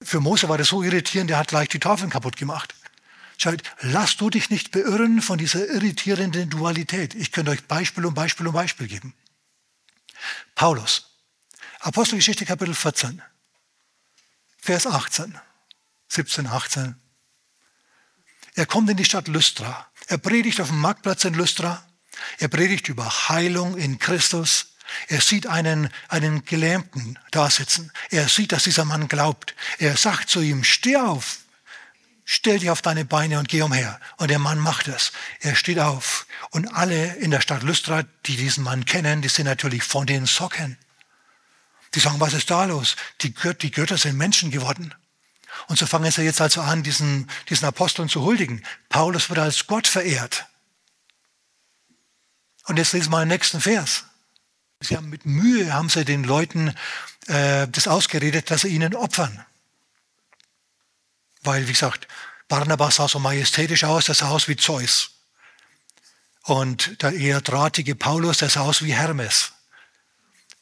[0.00, 2.74] Für Mose war das so irritierend, der hat gleich die Tafeln kaputt gemacht.
[3.36, 7.14] Schaut, lass du dich nicht beirren von dieser irritierenden Dualität.
[7.14, 9.14] Ich könnte euch Beispiel um Beispiel um Beispiel geben.
[10.54, 11.10] Paulus,
[11.80, 13.20] Apostelgeschichte Kapitel 14,
[14.58, 15.38] Vers 18,
[16.08, 16.94] 17, 18.
[18.54, 19.90] Er kommt in die Stadt Lystra.
[20.06, 21.86] Er predigt auf dem Marktplatz in Lystra.
[22.38, 24.76] Er predigt über Heilung in Christus.
[25.08, 27.90] Er sieht einen, einen Gelähmten da sitzen.
[28.10, 29.54] Er sieht, dass dieser Mann glaubt.
[29.78, 31.40] Er sagt zu ihm, steh auf,
[32.24, 34.00] stell dich auf deine Beine und geh umher.
[34.16, 35.12] Und der Mann macht es.
[35.40, 36.26] Er steht auf.
[36.50, 40.26] Und alle in der Stadt Lystra, die diesen Mann kennen, die sind natürlich von den
[40.26, 40.78] Socken.
[41.94, 42.96] Die sagen, was ist da los?
[43.20, 44.94] Die, Gött die Götter sind Menschen geworden.
[45.68, 48.64] Und so fangen sie jetzt also an, diesen, diesen Aposteln zu huldigen.
[48.88, 50.46] Paulus wird als Gott verehrt.
[52.64, 54.04] Und jetzt lesen wir den nächsten Vers.
[54.80, 56.74] Sie haben mit Mühe haben sie den Leuten
[57.26, 59.44] äh, das ausgeredet, dass sie ihnen opfern.
[61.44, 62.08] Weil, wie gesagt,
[62.48, 65.10] Barnabas sah so majestätisch aus, der sah aus wie Zeus.
[66.42, 69.52] Und der eher drahtige Paulus, der sah aus wie Hermes.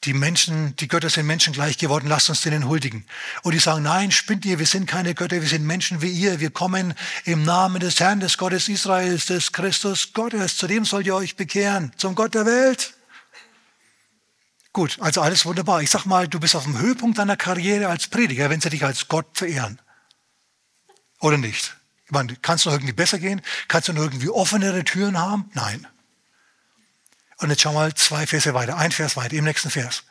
[0.04, 3.06] Die Menschen, die Götter sind Menschen gleich geworden, lasst uns denen huldigen.
[3.42, 6.40] Und die sagen, nein, spinnt ihr, wir sind keine Götter, wir sind Menschen wie ihr.
[6.40, 10.56] Wir kommen im Namen des Herrn, des Gottes Israels, des Christus Gottes.
[10.56, 12.94] Zu dem sollt ihr euch bekehren, zum Gott der Welt.
[14.72, 15.82] Gut, also alles wunderbar.
[15.82, 18.84] Ich sag mal, du bist auf dem Höhepunkt deiner Karriere als Prediger, wenn sie dich
[18.84, 19.80] als Gott verehren.
[21.22, 21.76] Oder nicht?
[22.04, 23.40] Ich meine, kannst du noch irgendwie besser gehen?
[23.68, 25.48] Kannst du noch irgendwie offenere Türen haben?
[25.54, 25.86] Nein.
[27.36, 30.02] Und jetzt schau mal zwei Verse weiter, ein Vers weiter, im nächsten Vers.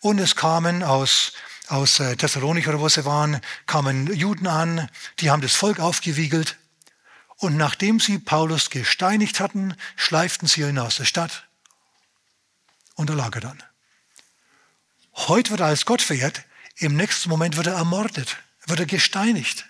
[0.00, 1.32] Und es kamen aus,
[1.68, 4.90] aus äh, Thessalonik oder wo sie waren, kamen Juden an,
[5.20, 6.56] die haben das Volk aufgewiegelt.
[7.36, 11.44] Und nachdem sie Paulus gesteinigt hatten, schleiften sie ihn aus der Stadt.
[12.96, 13.62] Und da lag er dann.
[15.14, 16.42] Heute wird er als Gott verehrt,
[16.76, 18.36] im nächsten Moment wird er ermordet,
[18.66, 19.69] wird er gesteinigt.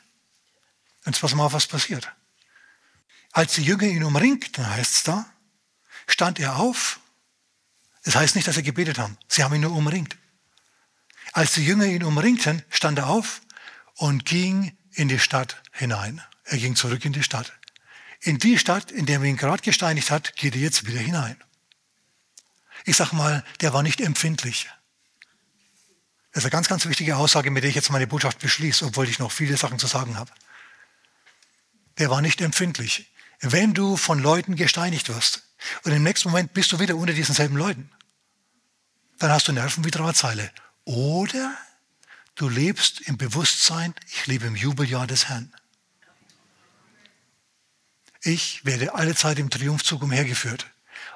[1.06, 2.10] Jetzt pass mal auf, was passiert.
[3.32, 5.26] Als die Jünger ihn umringten, heißt es da,
[6.06, 7.00] stand er auf.
[8.04, 9.16] Das heißt nicht, dass sie gebetet haben.
[9.28, 10.16] Sie haben ihn nur umringt.
[11.32, 13.40] Als die Jünger ihn umringten, stand er auf
[13.94, 16.20] und ging in die Stadt hinein.
[16.44, 17.52] Er ging zurück in die Stadt.
[18.20, 21.36] In die Stadt, in der man ihn gerade gesteinigt hat, geht er jetzt wieder hinein.
[22.84, 24.68] Ich sag mal, der war nicht empfindlich.
[26.32, 29.08] Das ist eine ganz, ganz wichtige Aussage, mit der ich jetzt meine Botschaft beschließe, obwohl
[29.08, 30.30] ich noch viele Sachen zu sagen habe.
[32.00, 33.12] Der war nicht empfindlich.
[33.40, 35.44] Wenn du von Leuten gesteinigt wirst
[35.84, 37.88] und im nächsten Moment bist du wieder unter diesen selben Leuten,
[39.20, 40.50] dann hast du Nerven wie Drahtseile.
[40.84, 41.56] Oder
[42.34, 45.52] du lebst im Bewusstsein, ich lebe im Jubeljahr des Herrn.
[48.22, 50.66] Ich werde alle Zeit im Triumphzug umhergeführt.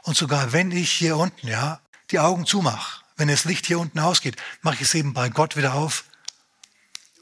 [0.03, 1.81] Und sogar wenn ich hier unten, ja,
[2.13, 5.57] die Augen zumache wenn das Licht hier unten ausgeht, mache ich es eben bei Gott
[5.57, 6.05] wieder auf.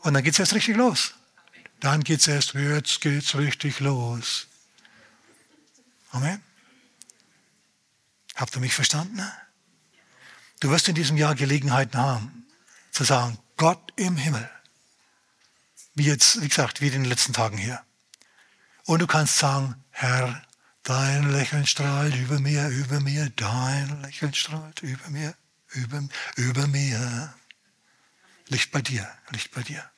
[0.01, 1.15] Und dann geht es erst richtig los.
[1.83, 4.47] Dann geht es erst, jetzt geht es richtig los.
[6.11, 6.43] Amen.
[8.35, 9.21] Habt ihr mich verstanden?
[10.61, 12.47] Du wirst in diesem Jahr Gelegenheiten haben,
[12.93, 14.49] zu sagen, Gott im Himmel.
[15.95, 17.85] Wie jetzt, wie gesagt, wie in den letzten Tagen hier.
[18.85, 20.43] Und du kannst sagen, Herr,
[20.85, 25.35] dein Lächeln strahlt über mir, über mir, dein Lächeln strahlt über mir
[25.75, 26.03] über,
[26.37, 27.35] über mir.
[28.49, 29.91] Licht bei dir, Licht bei dir.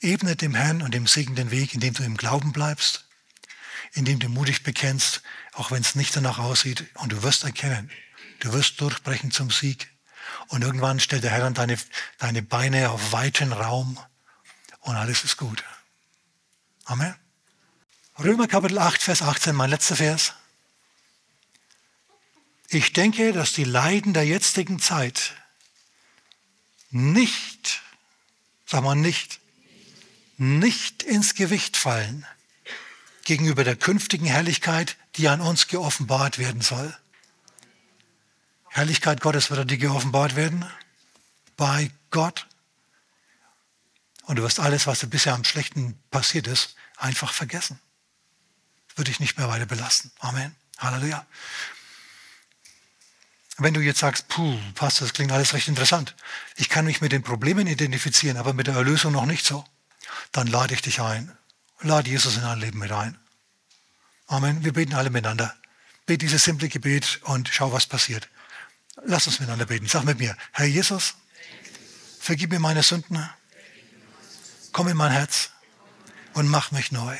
[0.00, 3.06] Ebne dem Herrn und dem Segen den Weg, indem du im Glauben bleibst,
[3.92, 5.22] indem du mutig bekennst,
[5.52, 7.90] auch wenn es nicht danach aussieht, und du wirst erkennen,
[8.40, 9.88] du wirst durchbrechen zum Sieg.
[10.48, 11.78] Und irgendwann stellt der Herr dann deine,
[12.18, 13.98] deine Beine auf weiten Raum
[14.80, 15.64] und alles ist gut.
[16.84, 17.14] Amen.
[18.18, 20.34] Römer Kapitel 8, Vers 18, mein letzter Vers.
[22.68, 25.34] Ich denke, dass die Leiden der jetzigen Zeit
[26.90, 27.82] nicht,
[28.66, 29.40] sag mal nicht,
[30.38, 32.24] nicht ins Gewicht fallen
[33.24, 36.96] gegenüber der künftigen Herrlichkeit, die an uns geoffenbart werden soll.
[38.70, 40.64] Herrlichkeit Gottes wird an dir geoffenbart werden,
[41.56, 42.46] bei Gott.
[44.22, 47.78] Und du wirst alles, was dir bisher am Schlechten passiert ist, einfach vergessen.
[48.94, 50.10] Würde dich nicht mehr weiter belasten.
[50.20, 50.54] Amen.
[50.78, 51.26] Halleluja.
[53.58, 56.14] Wenn du jetzt sagst, puh, Pastor, das klingt alles recht interessant.
[56.56, 59.64] Ich kann mich mit den Problemen identifizieren, aber mit der Erlösung noch nicht so.
[60.32, 61.36] Dann lade ich dich ein.
[61.80, 63.18] Lade Jesus in dein Leben mit ein.
[64.26, 64.64] Amen.
[64.64, 65.54] Wir beten alle miteinander.
[66.06, 68.28] Bet dieses simple Gebet und schau, was passiert.
[69.04, 69.86] Lass uns miteinander beten.
[69.86, 71.14] Sag mit mir, Herr Jesus,
[72.18, 73.28] vergib mir meine Sünden.
[74.72, 75.50] Komm in mein Herz
[76.34, 77.16] und mach mich neu.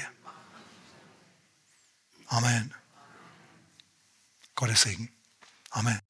[2.27, 2.75] Amen.
[4.55, 5.11] Gottes Segen.
[5.71, 6.01] Amen.